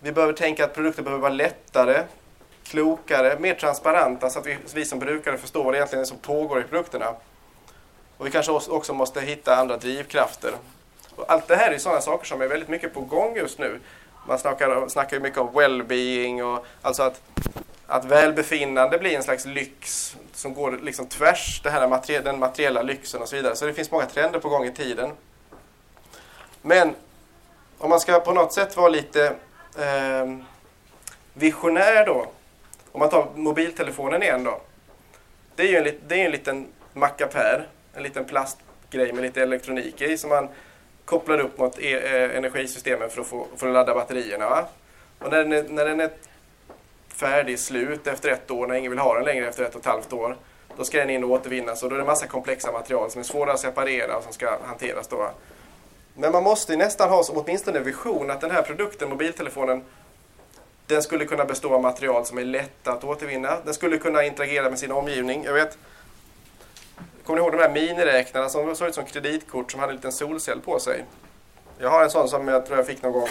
Vi 0.00 0.12
behöver 0.12 0.32
tänka 0.32 0.64
att 0.64 0.74
produkter 0.74 1.02
behöver 1.02 1.22
vara 1.22 1.32
lättare, 1.32 2.02
klokare, 2.64 3.38
mer 3.38 3.54
transparenta 3.54 4.30
så 4.30 4.38
att 4.38 4.46
vi, 4.46 4.56
vi 4.74 4.84
som 4.84 4.98
brukare 4.98 5.38
förstår 5.38 5.64
vad 5.64 5.74
det 5.74 5.78
egentligen 5.78 6.02
är 6.02 6.06
som 6.06 6.18
pågår 6.18 6.60
i 6.60 6.62
produkterna. 6.62 7.14
Och 8.20 8.26
vi 8.26 8.30
kanske 8.30 8.52
också 8.52 8.94
måste 8.94 9.20
hitta 9.20 9.56
andra 9.56 9.76
drivkrafter. 9.76 10.52
Och 11.16 11.32
allt 11.32 11.48
det 11.48 11.56
här 11.56 11.70
är 11.70 11.78
sådana 11.78 12.00
saker 12.00 12.26
som 12.26 12.40
är 12.40 12.46
väldigt 12.46 12.68
mycket 12.68 12.94
på 12.94 13.00
gång 13.00 13.36
just 13.36 13.58
nu. 13.58 13.80
Man 14.26 14.38
snackar, 14.38 14.88
snackar 14.88 15.20
mycket 15.20 15.38
om 15.38 15.48
well-being 15.48 16.42
och 16.42 16.66
alltså 16.82 17.02
att, 17.02 17.20
att 17.86 18.04
välbefinnande 18.04 18.98
blir 18.98 19.16
en 19.16 19.22
slags 19.22 19.46
lyx 19.46 20.16
som 20.32 20.54
går 20.54 20.78
liksom 20.82 21.06
tvärs 21.06 21.60
det 21.62 21.70
här 21.70 21.88
materi 21.88 22.20
den 22.24 22.38
materiella 22.38 22.82
lyxen 22.82 23.22
och 23.22 23.28
så 23.28 23.36
vidare. 23.36 23.56
Så 23.56 23.66
det 23.66 23.74
finns 23.74 23.90
många 23.90 24.06
trender 24.06 24.38
på 24.38 24.48
gång 24.48 24.64
i 24.64 24.72
tiden. 24.72 25.10
Men 26.62 26.94
om 27.78 27.90
man 27.90 28.00
ska 28.00 28.20
på 28.20 28.32
något 28.32 28.52
sätt 28.52 28.76
vara 28.76 28.88
lite 28.88 29.26
eh, 29.78 30.36
visionär 31.34 32.06
då. 32.06 32.26
Om 32.92 33.00
man 33.00 33.10
tar 33.10 33.28
mobiltelefonen 33.34 34.22
igen 34.22 34.44
då. 34.44 34.60
Det 35.54 35.62
är 35.62 35.68
ju 35.68 35.76
en, 35.76 35.98
det 36.08 36.20
är 36.20 36.24
en 36.24 36.30
liten 36.30 36.66
mackapär 36.92 37.66
en 38.00 38.04
liten 38.04 38.24
plastgrej 38.24 39.12
med 39.12 39.22
lite 39.22 39.42
elektronik 39.42 40.00
i 40.02 40.18
som 40.18 40.30
man 40.30 40.48
kopplar 41.04 41.38
upp 41.40 41.58
mot 41.58 41.78
e 41.78 41.94
eh, 41.94 42.36
energisystemen 42.36 43.10
för 43.10 43.20
att, 43.20 43.26
få, 43.26 43.46
för 43.56 43.66
att 43.66 43.72
ladda 43.72 43.94
batterierna. 43.94 44.48
Va? 44.48 44.66
Och 45.18 45.30
när 45.30 45.38
den, 45.38 45.52
är, 45.52 45.62
när 45.68 45.84
den 45.84 46.00
är 46.00 46.10
färdig, 47.08 47.58
slut 47.58 48.06
efter 48.06 48.28
ett 48.28 48.50
år, 48.50 48.66
när 48.66 48.74
ingen 48.74 48.90
vill 48.90 48.98
ha 48.98 49.14
den 49.14 49.24
längre 49.24 49.48
efter 49.48 49.64
ett 49.64 49.74
och 49.74 49.80
ett 49.80 49.86
halvt 49.86 50.12
år, 50.12 50.36
då 50.76 50.84
ska 50.84 50.98
den 50.98 51.10
in 51.10 51.24
och 51.24 51.30
återvinnas 51.30 51.82
och 51.82 51.88
då 51.88 51.94
är 51.94 51.98
det 51.98 52.02
en 52.02 52.06
massa 52.06 52.26
komplexa 52.26 52.72
material 52.72 53.10
som 53.10 53.20
är 53.20 53.24
svåra 53.24 53.52
att 53.52 53.60
separera 53.60 54.16
och 54.16 54.22
som 54.22 54.32
ska 54.32 54.58
hanteras. 54.64 55.08
Då. 55.08 55.30
Men 56.14 56.32
man 56.32 56.42
måste 56.42 56.76
nästan 56.76 57.10
ha 57.10 57.22
som 57.22 57.36
åtminstone 57.38 57.78
en 57.78 57.84
vision 57.84 58.30
att 58.30 58.40
den 58.40 58.50
här 58.50 58.62
produkten, 58.62 59.08
mobiltelefonen, 59.08 59.84
den 60.86 61.02
skulle 61.02 61.24
kunna 61.24 61.44
bestå 61.44 61.74
av 61.74 61.82
material 61.82 62.26
som 62.26 62.38
är 62.38 62.44
lätta 62.44 62.92
att 62.92 63.04
återvinna. 63.04 63.56
Den 63.64 63.74
skulle 63.74 63.98
kunna 63.98 64.24
interagera 64.24 64.70
med 64.70 64.78
sin 64.78 64.92
omgivning. 64.92 65.44
Jag 65.44 65.52
vet, 65.52 65.78
Kommer 67.30 67.42
ni 67.42 67.46
ihåg 67.46 67.52
de 67.52 67.62
här 67.62 67.72
miniräknarna 67.72 68.48
som 68.48 68.76
såg 68.76 68.88
ut 68.88 68.94
som 68.94 69.04
kreditkort 69.04 69.70
som 69.70 69.80
hade 69.80 69.92
en 69.92 69.96
liten 69.96 70.12
solcell 70.12 70.60
på 70.60 70.78
sig? 70.78 71.04
Jag 71.78 71.90
har 71.90 72.04
en 72.04 72.10
sån 72.10 72.28
som 72.28 72.48
jag 72.48 72.66
tror 72.66 72.78
jag 72.78 72.86
fick 72.86 73.02
någon 73.02 73.12
gång 73.12 73.28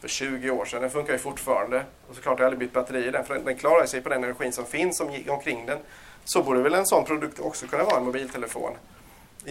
för 0.00 0.08
20 0.08 0.50
år 0.50 0.64
sedan. 0.64 0.80
Den 0.80 0.90
funkar 0.90 1.12
ju 1.12 1.18
fortfarande. 1.18 1.84
Och 2.08 2.14
såklart 2.14 2.38
har 2.38 2.44
jag 2.44 2.52
aldrig 2.52 2.68
bytt 2.68 2.72
batteri 2.72 3.06
i 3.06 3.10
den 3.10 3.24
för 3.24 3.38
den 3.38 3.56
klarar 3.56 3.86
sig 3.86 4.00
på 4.00 4.08
den 4.08 4.24
energin 4.24 4.52
som 4.52 4.66
finns 4.66 5.00
omkring 5.28 5.66
den. 5.66 5.78
Så 6.24 6.42
borde 6.42 6.62
väl 6.62 6.74
en 6.74 6.86
sån 6.86 7.04
produkt 7.04 7.40
också 7.40 7.66
kunna 7.66 7.84
vara 7.84 7.96
en 7.96 8.04
mobiltelefon. 8.04 8.72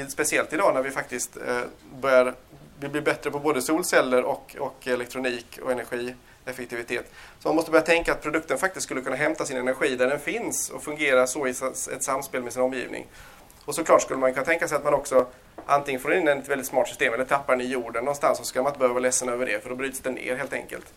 Speciellt 0.07 0.53
idag 0.53 0.73
när 0.73 0.81
vi 0.81 0.91
faktiskt 0.91 1.37
eh, 1.37 1.61
börjar 2.01 2.33
vi 2.79 2.89
blir 2.89 3.01
bättre 3.01 3.31
på 3.31 3.39
både 3.39 3.61
solceller 3.61 4.23
och, 4.23 4.55
och 4.59 4.87
elektronik 4.87 5.59
och 5.63 5.71
energieffektivitet. 5.71 7.11
Så 7.39 7.47
man 7.47 7.55
måste 7.55 7.71
börja 7.71 7.85
tänka 7.85 8.11
att 8.11 8.21
produkten 8.21 8.57
faktiskt 8.57 8.83
skulle 8.83 9.01
kunna 9.01 9.15
hämta 9.15 9.45
sin 9.45 9.57
energi 9.57 9.95
där 9.95 10.07
den 10.07 10.19
finns 10.19 10.69
och 10.69 10.83
fungera 10.83 11.27
så 11.27 11.47
i 11.47 11.49
ett 11.93 12.03
samspel 12.03 12.43
med 12.43 12.53
sin 12.53 12.61
omgivning. 12.61 13.07
Och 13.65 13.75
såklart 13.75 14.01
skulle 14.01 14.19
man 14.19 14.33
kunna 14.33 14.45
tänka 14.45 14.67
sig 14.67 14.77
att 14.77 14.83
man 14.83 14.93
också 14.93 15.25
antingen 15.65 16.01
får 16.01 16.13
in 16.13 16.27
ett 16.27 16.47
väldigt 16.47 16.67
smart 16.67 16.87
system 16.87 17.13
eller 17.13 17.25
tappar 17.25 17.53
den 17.53 17.67
i 17.67 17.71
jorden 17.71 18.05
någonstans 18.05 18.39
och 18.39 18.45
så 18.45 18.49
ska 18.49 18.63
man 18.63 18.69
inte 18.69 18.79
behöva 18.79 18.93
vara 18.93 19.01
ledsen 19.01 19.29
över 19.29 19.45
det 19.45 19.63
för 19.63 19.69
då 19.69 19.75
bryts 19.75 19.99
den 19.99 20.13
ner 20.13 20.35
helt 20.35 20.53
enkelt. 20.53 20.93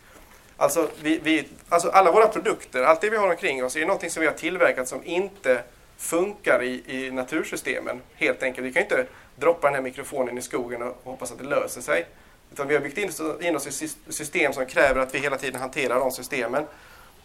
Alltså, 0.57 0.88
vi, 1.02 1.18
vi, 1.22 1.48
alltså 1.68 1.88
alla 1.88 2.12
våra 2.12 2.29
produkter, 2.29 2.83
allt 2.83 3.00
det 3.00 3.11
vi 3.11 3.16
har 3.16 3.31
omkring 3.31 3.64
oss 3.64 3.76
är 3.76 3.81
någonting 3.81 4.11
som 4.11 4.20
vi 4.20 4.26
har 4.26 4.35
tillverkat 4.35 4.88
som 4.88 5.05
inte 5.05 5.62
funkar 5.98 6.62
i, 6.62 6.83
i 6.87 7.11
natursystemen 7.11 8.02
helt 8.14 8.42
enkelt. 8.42 8.66
Vi 8.66 8.72
kan 8.72 8.83
inte 8.83 9.07
droppa 9.37 9.66
den 9.66 9.74
här 9.74 9.83
mikrofonen 9.83 10.38
i 10.38 10.42
skogen 10.42 10.83
och 10.83 10.96
hoppas 11.05 11.33
att 11.33 11.38
det 11.38 11.44
löser 11.44 11.81
sig. 11.81 12.07
Utan 12.52 12.68
vi 12.68 12.74
har 12.74 12.83
byggt 12.83 12.98
in, 12.98 13.11
in 13.40 13.57
oss 13.57 13.83
i 13.83 13.88
system 14.12 14.52
som 14.52 14.66
kräver 14.66 15.00
att 15.00 15.14
vi 15.14 15.18
hela 15.18 15.37
tiden 15.37 15.61
hanterar 15.61 16.00
de 16.00 16.11
systemen. 16.11 16.66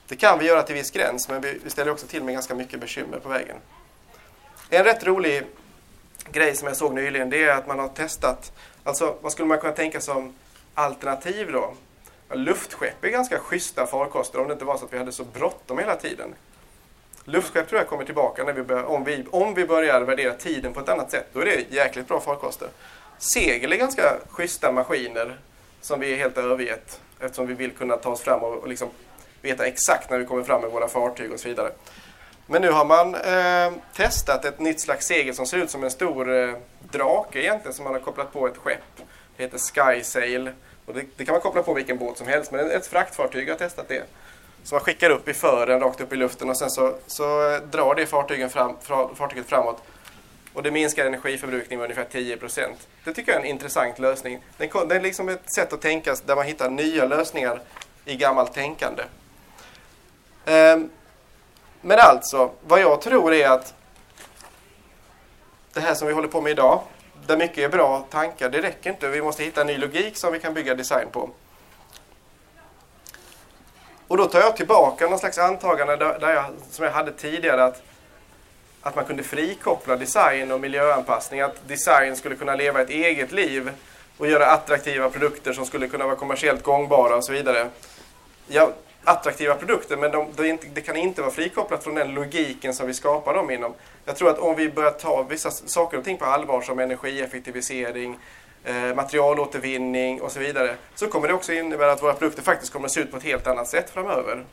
Det 0.07 0.15
kan 0.15 0.39
vi 0.39 0.45
göra 0.45 0.63
till 0.63 0.75
viss 0.75 0.91
gräns 0.91 1.29
men 1.29 1.41
vi 1.41 1.69
ställer 1.69 1.91
också 1.91 2.07
till 2.07 2.23
med 2.23 2.33
ganska 2.33 2.55
mycket 2.55 2.79
bekymmer 2.79 3.19
på 3.19 3.29
vägen. 3.29 3.57
En 4.73 4.83
rätt 4.83 5.03
rolig 5.03 5.43
grej 6.31 6.55
som 6.55 6.67
jag 6.67 6.77
såg 6.77 6.93
nyligen 6.93 7.29
det 7.29 7.43
är 7.43 7.55
att 7.55 7.67
man 7.67 7.79
har 7.79 7.87
testat, 7.87 8.51
alltså 8.83 9.17
vad 9.21 9.31
skulle 9.31 9.47
man 9.47 9.59
kunna 9.59 9.73
tänka 9.73 10.01
som 10.01 10.35
alternativ 10.73 11.51
då? 11.51 11.73
Luftskepp 12.29 13.03
är 13.03 13.09
ganska 13.09 13.39
schyssta 13.39 13.87
farkoster 13.87 14.39
om 14.39 14.47
det 14.47 14.53
inte 14.53 14.65
var 14.65 14.77
så 14.77 14.85
att 14.85 14.93
vi 14.93 14.97
hade 14.97 15.11
så 15.11 15.23
bråttom 15.23 15.79
hela 15.79 15.95
tiden. 15.95 16.35
Luftskepp 17.23 17.69
tror 17.69 17.81
jag 17.81 17.89
kommer 17.89 18.05
tillbaka 18.05 18.43
när 18.43 18.53
vi 18.53 18.63
börjar, 18.63 18.83
om, 18.83 19.03
vi, 19.03 19.25
om 19.31 19.53
vi 19.53 19.65
börjar 19.65 20.01
värdera 20.01 20.33
tiden 20.33 20.73
på 20.73 20.79
ett 20.79 20.89
annat 20.89 21.11
sätt. 21.11 21.27
Då 21.33 21.39
är 21.39 21.45
det 21.45 21.65
jäkligt 21.69 22.07
bra 22.07 22.19
farkoster. 22.19 22.67
Segel 23.17 23.73
är 23.73 23.77
ganska 23.77 24.17
schyssta 24.29 24.71
maskiner 24.71 25.39
som 25.81 25.99
vi 25.99 26.15
helt 26.15 26.35
har 26.35 26.43
övergett 26.43 27.01
eftersom 27.19 27.47
vi 27.47 27.53
vill 27.53 27.71
kunna 27.71 27.97
ta 27.97 28.09
oss 28.09 28.21
fram 28.21 28.43
och, 28.43 28.57
och 28.57 28.67
liksom 28.67 28.89
veta 29.41 29.65
exakt 29.65 30.09
när 30.09 30.17
vi 30.17 30.25
kommer 30.25 30.43
fram 30.43 30.61
med 30.61 30.71
våra 30.71 30.87
fartyg 30.87 31.31
och 31.31 31.39
så 31.39 31.47
vidare. 31.47 31.71
Men 32.47 32.61
nu 32.61 32.71
har 32.71 32.85
man 32.85 33.15
eh, 33.15 33.81
testat 33.93 34.45
ett 34.45 34.59
nytt 34.59 34.81
slags 34.81 35.07
segel 35.07 35.35
som 35.35 35.45
ser 35.45 35.57
ut 35.57 35.69
som 35.69 35.83
en 35.83 35.91
stor 35.91 36.35
eh, 36.35 36.55
drake 36.91 37.39
egentligen 37.39 37.73
som 37.73 37.83
man 37.83 37.93
har 37.93 37.99
kopplat 37.99 38.33
på 38.33 38.47
ett 38.47 38.57
skepp. 38.57 39.01
Det 39.37 39.43
heter 39.43 39.57
Skysail. 39.57 40.51
Och 40.85 40.93
det, 40.93 41.03
det, 41.17 41.25
kan 41.25 41.33
man 41.33 41.41
koppla 41.41 41.63
på 41.63 41.73
vilken 41.73 41.97
båt 41.97 42.17
som 42.17 42.27
helst 42.27 42.51
men 42.51 42.71
ett 42.71 42.87
fraktfartyg 42.87 43.49
har 43.49 43.55
testat 43.55 43.87
det. 43.87 44.03
Så 44.63 44.75
man 44.75 44.81
skickar 44.81 45.09
upp 45.09 45.27
i 45.27 45.33
fören 45.33 45.79
rakt 45.79 46.01
upp 46.01 46.13
i 46.13 46.15
luften 46.15 46.49
och 46.49 46.57
sen 46.57 46.69
så, 46.69 46.95
så 47.07 47.53
eh, 47.53 47.61
drar 47.61 47.95
det 47.95 48.05
fartygen 48.05 48.49
fram, 48.49 48.77
fartyget 49.15 49.45
framåt. 49.45 49.83
Och 50.53 50.63
det 50.63 50.71
minskar 50.71 51.05
energiförbrukningen 51.05 51.79
med 51.79 51.91
ungefär 51.91 52.19
10% 52.19 52.67
Det 53.03 53.13
tycker 53.13 53.31
jag 53.31 53.41
är 53.41 53.45
en 53.45 53.49
intressant 53.49 53.99
lösning. 53.99 54.39
Det 54.57 54.65
är 54.65 55.01
liksom 55.01 55.29
ett 55.29 55.53
sätt 55.55 55.73
att 55.73 55.81
tänka 55.81 56.15
där 56.25 56.35
man 56.35 56.45
hittar 56.45 56.69
nya 56.69 57.05
lösningar 57.05 57.61
i 58.05 58.15
gammalt 58.15 58.53
tänkande. 58.53 59.03
Um, 60.45 60.89
men 61.81 61.99
alltså, 61.99 62.51
vad 62.67 62.81
jag 62.81 63.01
tror 63.01 63.33
är 63.33 63.49
att 63.49 63.73
det 65.73 65.79
här 65.79 65.93
som 65.93 66.07
vi 66.07 66.13
håller 66.13 66.27
på 66.27 66.41
med 66.41 66.51
idag, 66.51 66.81
där 67.27 67.37
mycket 67.37 67.57
är 67.57 67.69
bra 67.69 68.05
tankar, 68.09 68.49
det 68.49 68.61
räcker 68.61 68.89
inte. 68.89 69.07
Vi 69.07 69.21
måste 69.21 69.43
hitta 69.43 69.61
en 69.61 69.67
ny 69.67 69.77
logik 69.77 70.17
som 70.17 70.33
vi 70.33 70.39
kan 70.39 70.53
bygga 70.53 70.75
design 70.75 71.07
på. 71.11 71.29
Och 74.07 74.17
då 74.17 74.25
tar 74.25 74.39
jag 74.39 74.57
tillbaka 74.57 75.07
någon 75.09 75.19
slags 75.19 75.37
antagande 75.37 75.95
där 75.95 76.33
jag, 76.33 76.45
som 76.71 76.85
jag 76.85 76.91
hade 76.91 77.11
tidigare 77.11 77.63
att, 77.63 77.81
att 78.81 78.95
man 78.95 79.05
kunde 79.05 79.23
frikoppla 79.23 79.95
design 79.95 80.51
och 80.51 80.59
miljöanpassning. 80.59 81.41
Att 81.41 81.67
design 81.67 82.15
skulle 82.15 82.35
kunna 82.35 82.55
leva 82.55 82.81
ett 82.81 82.89
eget 82.89 83.31
liv 83.31 83.71
och 84.17 84.27
göra 84.27 84.45
attraktiva 84.45 85.09
produkter 85.09 85.53
som 85.53 85.65
skulle 85.65 85.87
kunna 85.87 86.05
vara 86.05 86.15
kommersiellt 86.15 86.63
gångbara 86.63 87.15
och 87.15 87.25
så 87.25 87.31
vidare. 87.31 87.69
Jag 88.47 88.73
attraktiva 89.03 89.55
produkter 89.55 89.97
men 89.97 90.11
de, 90.11 90.27
det, 90.35 90.59
det, 90.73 90.81
kan 90.81 90.95
inte 90.95 91.21
vara 91.21 91.31
frikopplat 91.31 91.83
från 91.83 91.95
den 91.95 92.13
logiken 92.13 92.73
som 92.73 92.87
vi 92.87 92.93
skapar 92.93 93.33
dem 93.33 93.51
inom. 93.51 93.73
Jag 94.05 94.15
tror 94.15 94.29
att 94.29 94.39
om 94.39 94.55
vi 94.55 94.69
börjar 94.69 94.91
ta 94.91 95.23
vissa 95.23 95.51
saker 95.51 95.97
och 95.97 96.03
ting 96.03 96.17
på 96.17 96.25
allvar 96.25 96.61
som 96.61 96.79
energieffektivisering, 96.79 98.19
eh, 98.63 98.95
materialåtervinning 98.95 100.21
och 100.21 100.31
så 100.31 100.39
vidare 100.39 100.75
så 100.95 101.07
kommer 101.07 101.27
det 101.27 101.33
också 101.33 101.53
innebära 101.53 101.91
att 101.91 102.03
våra 102.03 102.13
produkter 102.13 102.43
faktiskt 102.43 102.73
kommer 102.73 102.85
att 102.85 102.91
se 102.91 103.01
ut 103.01 103.11
på 103.11 103.17
ett 103.17 103.23
helt 103.23 103.47
annat 103.47 103.67
sätt 103.67 103.89
framöver. 103.89 104.45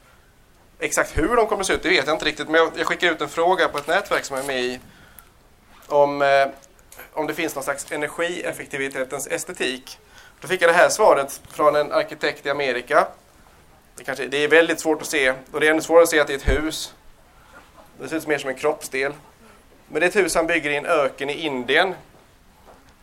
Exakt 0.78 1.18
hur 1.18 1.36
de 1.36 1.46
kommer 1.46 1.60
att 1.60 1.66
se 1.66 1.72
ut 1.72 1.82
det 1.82 1.88
vet 1.88 2.06
jag 2.06 2.14
inte 2.14 2.24
riktigt 2.24 2.48
men 2.48 2.60
jag, 2.60 2.70
jag 2.76 2.86
skickar 2.86 3.12
ut 3.12 3.20
en 3.20 3.28
fråga 3.28 3.68
på 3.68 3.78
ett 3.78 3.86
nätverk 3.86 4.24
som 4.24 4.36
jag 4.36 4.44
är 4.44 4.46
med 4.46 4.60
i 4.60 4.80
om, 5.86 6.22
eh, 6.22 6.46
om 7.12 7.26
det 7.26 7.34
finns 7.34 7.54
någon 7.54 7.64
slags 7.64 7.92
energieffektivitetens 7.92 9.26
estetik. 9.26 9.98
Då 10.40 10.48
fick 10.48 10.62
jag 10.62 10.70
det 10.70 10.74
här 10.74 10.88
svaret 10.88 11.40
från 11.50 11.76
en 11.76 11.92
arkitekt 11.92 12.46
i 12.46 12.50
Amerika. 12.50 13.06
Det, 13.98 14.04
kanske, 14.04 14.26
det 14.26 14.44
är 14.44 14.48
väldigt 14.48 14.80
svårt 14.80 15.02
att 15.02 15.08
se 15.08 15.34
och 15.52 15.60
det 15.60 15.66
är 15.66 15.70
ännu 15.70 15.80
svårare 15.80 16.02
att 16.02 16.08
se 16.08 16.20
att 16.20 16.26
det 16.26 16.32
är 16.32 16.38
ett 16.38 16.48
hus. 16.48 16.94
Det 18.00 18.08
ser 18.08 18.16
ut 18.16 18.26
mer 18.26 18.38
som 18.38 18.50
en 18.50 18.56
kroppsdel. 18.56 19.12
Men 19.88 20.00
det 20.00 20.06
är 20.06 20.08
ett 20.08 20.16
hus 20.16 20.34
han 20.34 20.46
bygger 20.46 20.70
i 20.70 20.76
en 20.76 20.86
öken 20.86 21.30
i 21.30 21.32
Indien. 21.32 21.94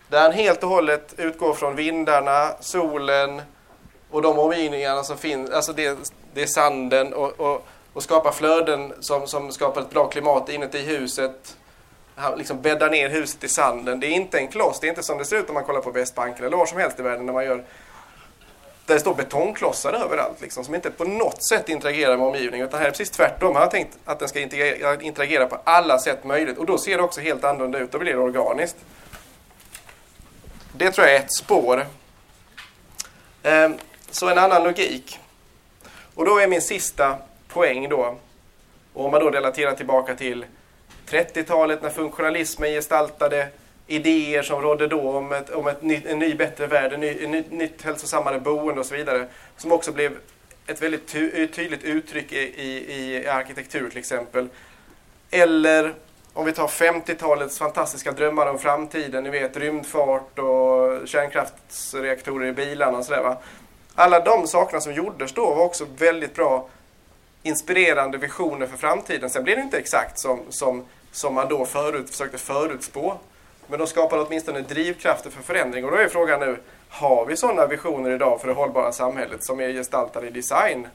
Där 0.08 0.22
han 0.22 0.32
helt 0.32 0.64
och 0.64 0.70
hållet 0.70 1.14
utgår 1.18 1.54
från 1.54 1.76
vindarna, 1.76 2.52
solen 2.60 3.42
och 4.10 4.22
de 4.22 4.40
omgivningarna 4.40 5.04
som 5.04 5.18
finns. 5.18 5.50
Alltså 5.50 5.74
det, 5.74 5.98
det 6.34 6.42
är 6.42 6.48
sanden 6.48 7.14
och, 7.14 7.40
och, 7.40 7.68
och 7.94 8.04
skapar 8.04 8.32
flöden 8.32 8.94
som, 9.00 9.28
som 9.28 9.52
skapar 9.52 9.82
ett 9.82 9.90
bra 9.90 10.08
klimat 10.08 10.50
inuti 10.50 10.82
huset. 10.82 11.58
Han 12.16 12.38
liksom 12.38 12.62
bäddar 12.62 12.90
ner 12.90 13.10
huset 13.10 13.44
i 13.44 13.48
sanden. 13.48 14.00
Det 14.00 14.08
är 14.08 14.12
inte 14.12 14.38
en 14.38 14.48
kloss. 14.48 14.80
Det 14.80 14.88
är 14.88 14.90
inte 14.90 15.04
som 15.04 15.18
det 15.18 15.26
ser 15.26 15.38
ut 15.38 15.50
om 15.50 15.54
man 15.54 15.64
kollar 15.64 15.82
på 15.82 15.92
Västbanken 15.92 16.46
eller 16.46 16.58
var 16.58 16.66
som 16.66 16.78
helst 16.78 17.00
i 17.00 17.04
världen 17.04 17.26
när 17.26 17.34
man 17.34 17.46
gör 17.46 17.66
där 18.86 18.94
det 18.94 19.00
står 19.00 19.16
betongklossar 19.16 19.94
överallt 19.94 20.42
liksom, 20.42 20.64
som 20.64 20.76
inte 20.76 20.92
på 20.92 21.04
något 21.04 21.44
sätt 21.44 21.70
interagerar 21.70 22.18
med 22.18 22.28
omgivningen. 22.28 22.68
Utan 22.68 22.80
här 22.80 22.88
är 22.88 22.92
precis 22.92 23.10
tvärtom. 23.10 23.56
Han 23.56 23.64
har 23.64 23.72
tänkt 23.72 23.98
att 24.06 24.20
den 24.20 24.30
ska 24.30 24.40
interagera, 24.40 25.02
interagera 25.02 25.48
på 25.48 25.58
alla 25.64 26.00
sätt 26.00 26.24
möjligt. 26.24 26.58
Och 26.58 26.66
då 26.66 26.78
ser 26.78 26.98
det 26.98 27.04
också 27.04 27.22
helt 27.22 27.44
annorlunda 27.44 27.80
ut. 27.80 27.92
Då 27.92 28.00
blir 28.00 28.14
det 28.14 28.20
organiskt. 28.20 28.78
Det 30.72 30.92
tror 30.92 31.08
jag 31.08 31.16
är 31.16 31.20
ett 31.20 31.34
spår. 31.34 31.86
Ehm, 33.44 33.78
så 34.10 34.30
en 34.30 34.38
annan 34.38 34.64
logik. 34.64 35.20
Och 36.16 36.26
då 36.26 36.40
är 36.40 36.48
min 36.48 36.62
sista 36.62 37.18
poäng 37.48 37.90
då. 37.90 38.16
Och 38.94 39.06
om 39.06 39.12
man 39.12 39.22
då 39.22 39.30
relaterar 39.30 39.76
tillbaka 39.76 40.16
till 40.16 40.46
30-talet 41.10 41.82
när 41.82 41.90
funktionalismen 41.90 42.70
gestaltade 42.70 43.48
idéer 43.88 44.44
som 44.44 44.62
rådde 44.62 44.88
då 44.88 45.10
om, 45.10 45.32
ett, 45.32 45.50
om 45.50 45.68
ett 45.68 45.82
ny, 45.82 46.02
en 46.08 46.20
ny 46.20 46.36
bättre 46.36 46.68
värld, 46.68 46.94
ett 46.94 47.00
ny, 47.00 47.28
ny, 47.28 47.44
nytt 47.50 47.82
hälsosammare 47.82 48.40
boende 48.40 48.80
och 48.80 48.86
så 48.86 48.96
vidare. 48.96 49.28
Som 49.58 49.72
också 49.72 49.92
blev 49.92 50.18
ett 50.68 50.82
väldigt 50.82 51.08
ty, 51.08 51.48
tydligt 51.48 51.84
uttryck 51.84 52.32
i, 52.32 52.38
i, 52.38 52.86
i 52.96 53.28
arkitektur 53.28 53.90
till 53.90 54.00
exempel. 54.00 54.48
Eller 55.32 55.94
om 56.34 56.46
vi 56.46 56.52
tar 56.52 56.68
50-talets 56.68 57.58
fantastiska 57.58 58.12
drömmar 58.12 58.48
om 58.48 58.60
framtiden, 58.60 59.24
ni 59.24 59.30
vet 59.30 59.58
rymdfart 59.58 60.40
och 60.40 61.08
kärnkraftsreaktorer 61.08 62.48
i 62.48 62.52
bilarna 62.52 62.98
och 62.98 63.06
sådär. 63.06 63.36
Alla 63.96 64.20
de 64.20 64.48
sakerna 64.48 64.82
som 64.82 64.94
gjordes 64.94 65.34
då 65.34 65.54
var 65.54 65.66
också 65.66 65.86
väldigt 65.98 66.36
bra 66.36 66.70
inspirerande 67.44 68.18
visioner 68.18 68.68
för 68.68 68.78
framtiden. 68.78 69.30
Sen 69.30 69.44
blev 69.44 69.58
det 69.58 69.64
inte 69.64 69.78
exakt 69.78 70.20
som, 70.20 70.40
som, 70.50 70.86
som 71.12 71.34
man 71.34 71.50
då 71.50 71.66
förut, 71.66 72.10
försökte 72.10 72.38
förutspå. 72.38 73.18
Men 73.68 73.80
de 73.80 73.88
skapade 73.88 74.22
åtminstone 74.22 74.62
drivkrafter 74.62 75.30
för 75.30 75.44
förändring. 75.44 75.86
Och 75.86 75.92
då 75.92 75.98
är 75.98 76.08
frågan 76.08 76.40
nu, 76.40 76.58
har 76.90 77.26
vi 77.26 77.38
sådana 77.38 77.68
visioner 77.68 78.12
idag 78.12 78.42
för 78.42 78.48
det 78.48 78.54
hållbara 78.54 78.92
samhället 78.92 79.44
som 79.44 79.60
är 79.60 79.74
gestaltade 79.74 80.28
i 80.28 80.32
design? 80.32 80.88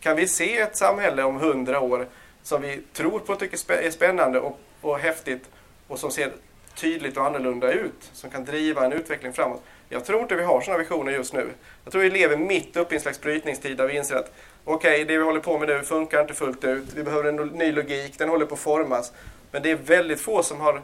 Kan 0.00 0.16
vi 0.16 0.28
se 0.28 0.58
ett 0.58 0.76
samhälle 0.76 1.22
om 1.22 1.36
hundra 1.36 1.80
år 1.80 2.06
som 2.42 2.62
vi 2.62 2.82
tror 2.92 3.18
på 3.18 3.34
tycker 3.34 3.72
är 3.72 3.90
spännande 3.90 4.40
och, 4.40 4.58
och 4.80 4.98
häftigt 4.98 5.44
och 5.88 5.98
som 5.98 6.10
ser 6.10 6.32
tydligt 6.74 7.16
och 7.16 7.24
annorlunda 7.24 7.72
ut, 7.72 8.10
som 8.12 8.30
kan 8.30 8.44
driva 8.44 8.84
en 8.84 8.92
utveckling 8.92 9.32
framåt? 9.32 9.62
Jag 9.88 10.04
tror 10.04 10.22
inte 10.22 10.34
vi 10.34 10.42
har 10.42 10.60
sådana 10.60 10.78
visioner 10.78 11.12
just 11.12 11.34
nu. 11.34 11.48
Jag 11.84 11.92
tror 11.92 12.02
vi 12.02 12.10
lever 12.10 12.36
mitt 12.36 12.76
uppe 12.76 12.94
i 12.94 12.96
en 12.96 13.02
slags 13.02 13.20
brytningstid 13.20 13.76
där 13.76 13.86
vi 13.86 13.96
inser 13.96 14.16
att 14.16 14.32
okej, 14.64 14.92
okay, 14.92 15.04
det 15.04 15.18
vi 15.18 15.24
håller 15.24 15.40
på 15.40 15.58
med 15.58 15.68
nu 15.68 15.82
funkar 15.82 16.20
inte 16.20 16.34
fullt 16.34 16.64
ut. 16.64 16.92
Vi 16.94 17.02
behöver 17.02 17.28
en 17.28 17.36
ny 17.36 17.72
logik, 17.72 18.18
den 18.18 18.28
håller 18.28 18.46
på 18.46 18.54
att 18.54 18.60
formas. 18.60 19.12
Men 19.50 19.62
det 19.62 19.70
är 19.70 19.76
väldigt 19.76 20.20
få 20.20 20.42
som 20.42 20.60
har 20.60 20.82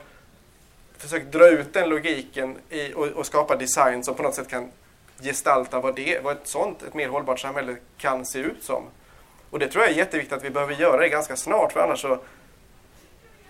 försökt 1.04 1.32
dra 1.32 1.48
ut 1.48 1.72
den 1.72 1.88
logiken 1.88 2.56
i, 2.70 2.92
och, 2.92 3.06
och, 3.06 3.26
skapa 3.26 3.56
design 3.56 4.04
som 4.04 4.14
på 4.14 4.22
något 4.22 4.34
sätt 4.34 4.48
kan 4.48 4.70
gestalta 5.22 5.80
vad, 5.80 5.96
det, 5.96 6.24
vad 6.24 6.36
ett 6.36 6.48
sånt, 6.48 6.82
ett 6.82 6.94
mer 6.94 7.08
hållbart 7.08 7.40
samhälle 7.40 7.76
kan 7.98 8.24
se 8.24 8.38
ut 8.38 8.62
som. 8.64 8.84
Och 9.50 9.58
det 9.58 9.68
tror 9.68 9.84
jag 9.84 9.92
är 9.92 9.96
jätteviktigt 9.96 10.32
att 10.32 10.44
vi 10.44 10.50
behöver 10.50 10.74
göra 10.74 11.00
det 11.00 11.08
ganska 11.08 11.36
snart 11.36 11.72
för 11.72 11.80
annars 11.80 12.00
så 12.00 12.18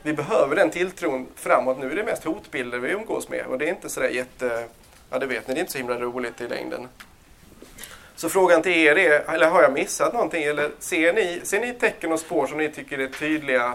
vi 0.03 0.13
behöver 0.13 0.57
den 0.57 0.71
tilltron 0.71 1.27
framåt. 1.35 1.79
Nu 1.79 1.91
är 1.91 1.97
det 1.97 2.05
mest 2.05 2.25
hotbilder 2.25 2.79
vi 2.79 2.91
umgås 2.91 3.29
med 3.29 3.47
och 3.47 3.59
det 3.59 3.65
är 3.65 3.71
inte 3.71 3.89
sådär 3.89 4.09
jätte... 4.09 4.67
Ja, 5.11 5.19
det 5.19 5.27
vet 5.27 5.49
ni, 5.49 5.55
det 5.55 5.59
är 5.59 5.61
inte 5.61 5.73
så 5.73 5.79
himla 5.79 6.01
roligt 6.01 6.41
i 6.41 6.49
längden. 6.49 6.89
Så 8.17 8.29
frågan 8.29 8.63
till 8.63 8.73
er 8.73 8.99
är, 8.99 9.35
eller 9.35 9.51
har 9.51 9.63
jag 9.63 9.73
missat 9.73 10.13
någonting? 10.13 10.45
Eller 10.45 10.71
ser 10.79 11.13
ni, 11.13 11.41
ser 11.43 11.61
ni 11.61 11.75
tecken 11.75 12.13
och 12.13 12.21
spår 12.21 12.47
som 12.47 12.59
ni 12.59 12.69
tycker 12.69 12.99
är 12.99 13.09
tydliga 13.09 13.75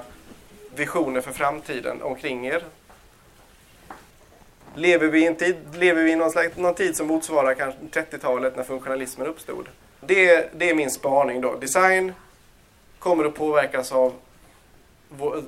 visioner 0.75 1.21
för 1.21 1.31
framtiden 1.31 2.01
omkring 2.01 2.47
er? 2.47 2.63
Lever 4.79 5.07
vi 5.07 5.19
i 5.19 5.27
en 5.27 5.35
tid, 5.35 5.55
lever 5.73 6.03
vi 6.03 6.11
i 6.11 6.15
någon, 6.15 6.31
slags, 6.31 6.57
någon 6.57 6.75
tid 6.75 6.95
som 6.95 7.07
motsvarar 7.07 7.53
kanske 7.53 7.79
30-talet 7.91 8.55
när 8.55 8.63
funktionalismen 8.63 9.27
uppstod? 9.27 9.69
Det, 10.01 10.49
det 10.53 10.69
är 10.69 10.75
min 10.75 10.91
spaning 10.91 11.41
då. 11.41 11.55
Design 11.55 12.13
kommer 12.99 13.25
att 13.25 13.35
påverkas 13.35 13.91
av 13.91 14.13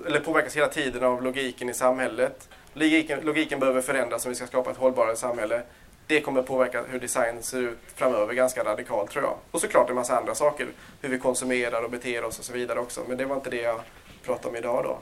eller 0.08 0.20
påverkas 0.20 0.56
hela 0.56 0.68
tiden 0.68 1.04
av 1.04 1.24
logiken 1.24 1.70
i 1.70 1.74
samhället. 1.74 2.50
Logiken, 2.74 3.20
logiken 3.20 3.60
behöver 3.60 3.82
förändras 3.82 4.26
om 4.26 4.30
vi 4.30 4.36
ska 4.36 4.48
skapa 4.48 4.72
ett 4.72 4.78
hållbarare 4.78 5.16
samhälle. 5.16 5.62
Det 6.08 6.22
kommer 6.22 6.42
påverka 6.42 6.84
hur 6.90 7.00
design 7.00 7.44
ser 7.44 7.60
ut 7.60 7.78
framöver 7.96 8.34
ganska 8.34 8.64
radikalt 8.64 9.12
tror 9.12 9.24
jag. 9.24 9.36
Och 9.52 9.62
såklart 9.62 9.90
en 9.90 9.96
massa 9.96 10.18
andra 10.18 10.36
saker. 10.36 10.68
Hur 11.02 11.10
vi 11.10 11.20
konsumerar 11.20 11.84
och 11.84 11.92
beter 11.92 12.24
oss 12.24 12.40
och 12.40 12.46
så 12.46 12.54
vidare 12.54 12.80
också. 12.80 13.02
Men 13.08 13.18
det 13.18 13.26
var 13.26 13.36
inte 13.36 13.50
det 13.50 13.62
jag 13.62 13.82
pratade 14.26 14.50
om 14.50 14.56
idag 14.56 14.84
då. 14.84 14.98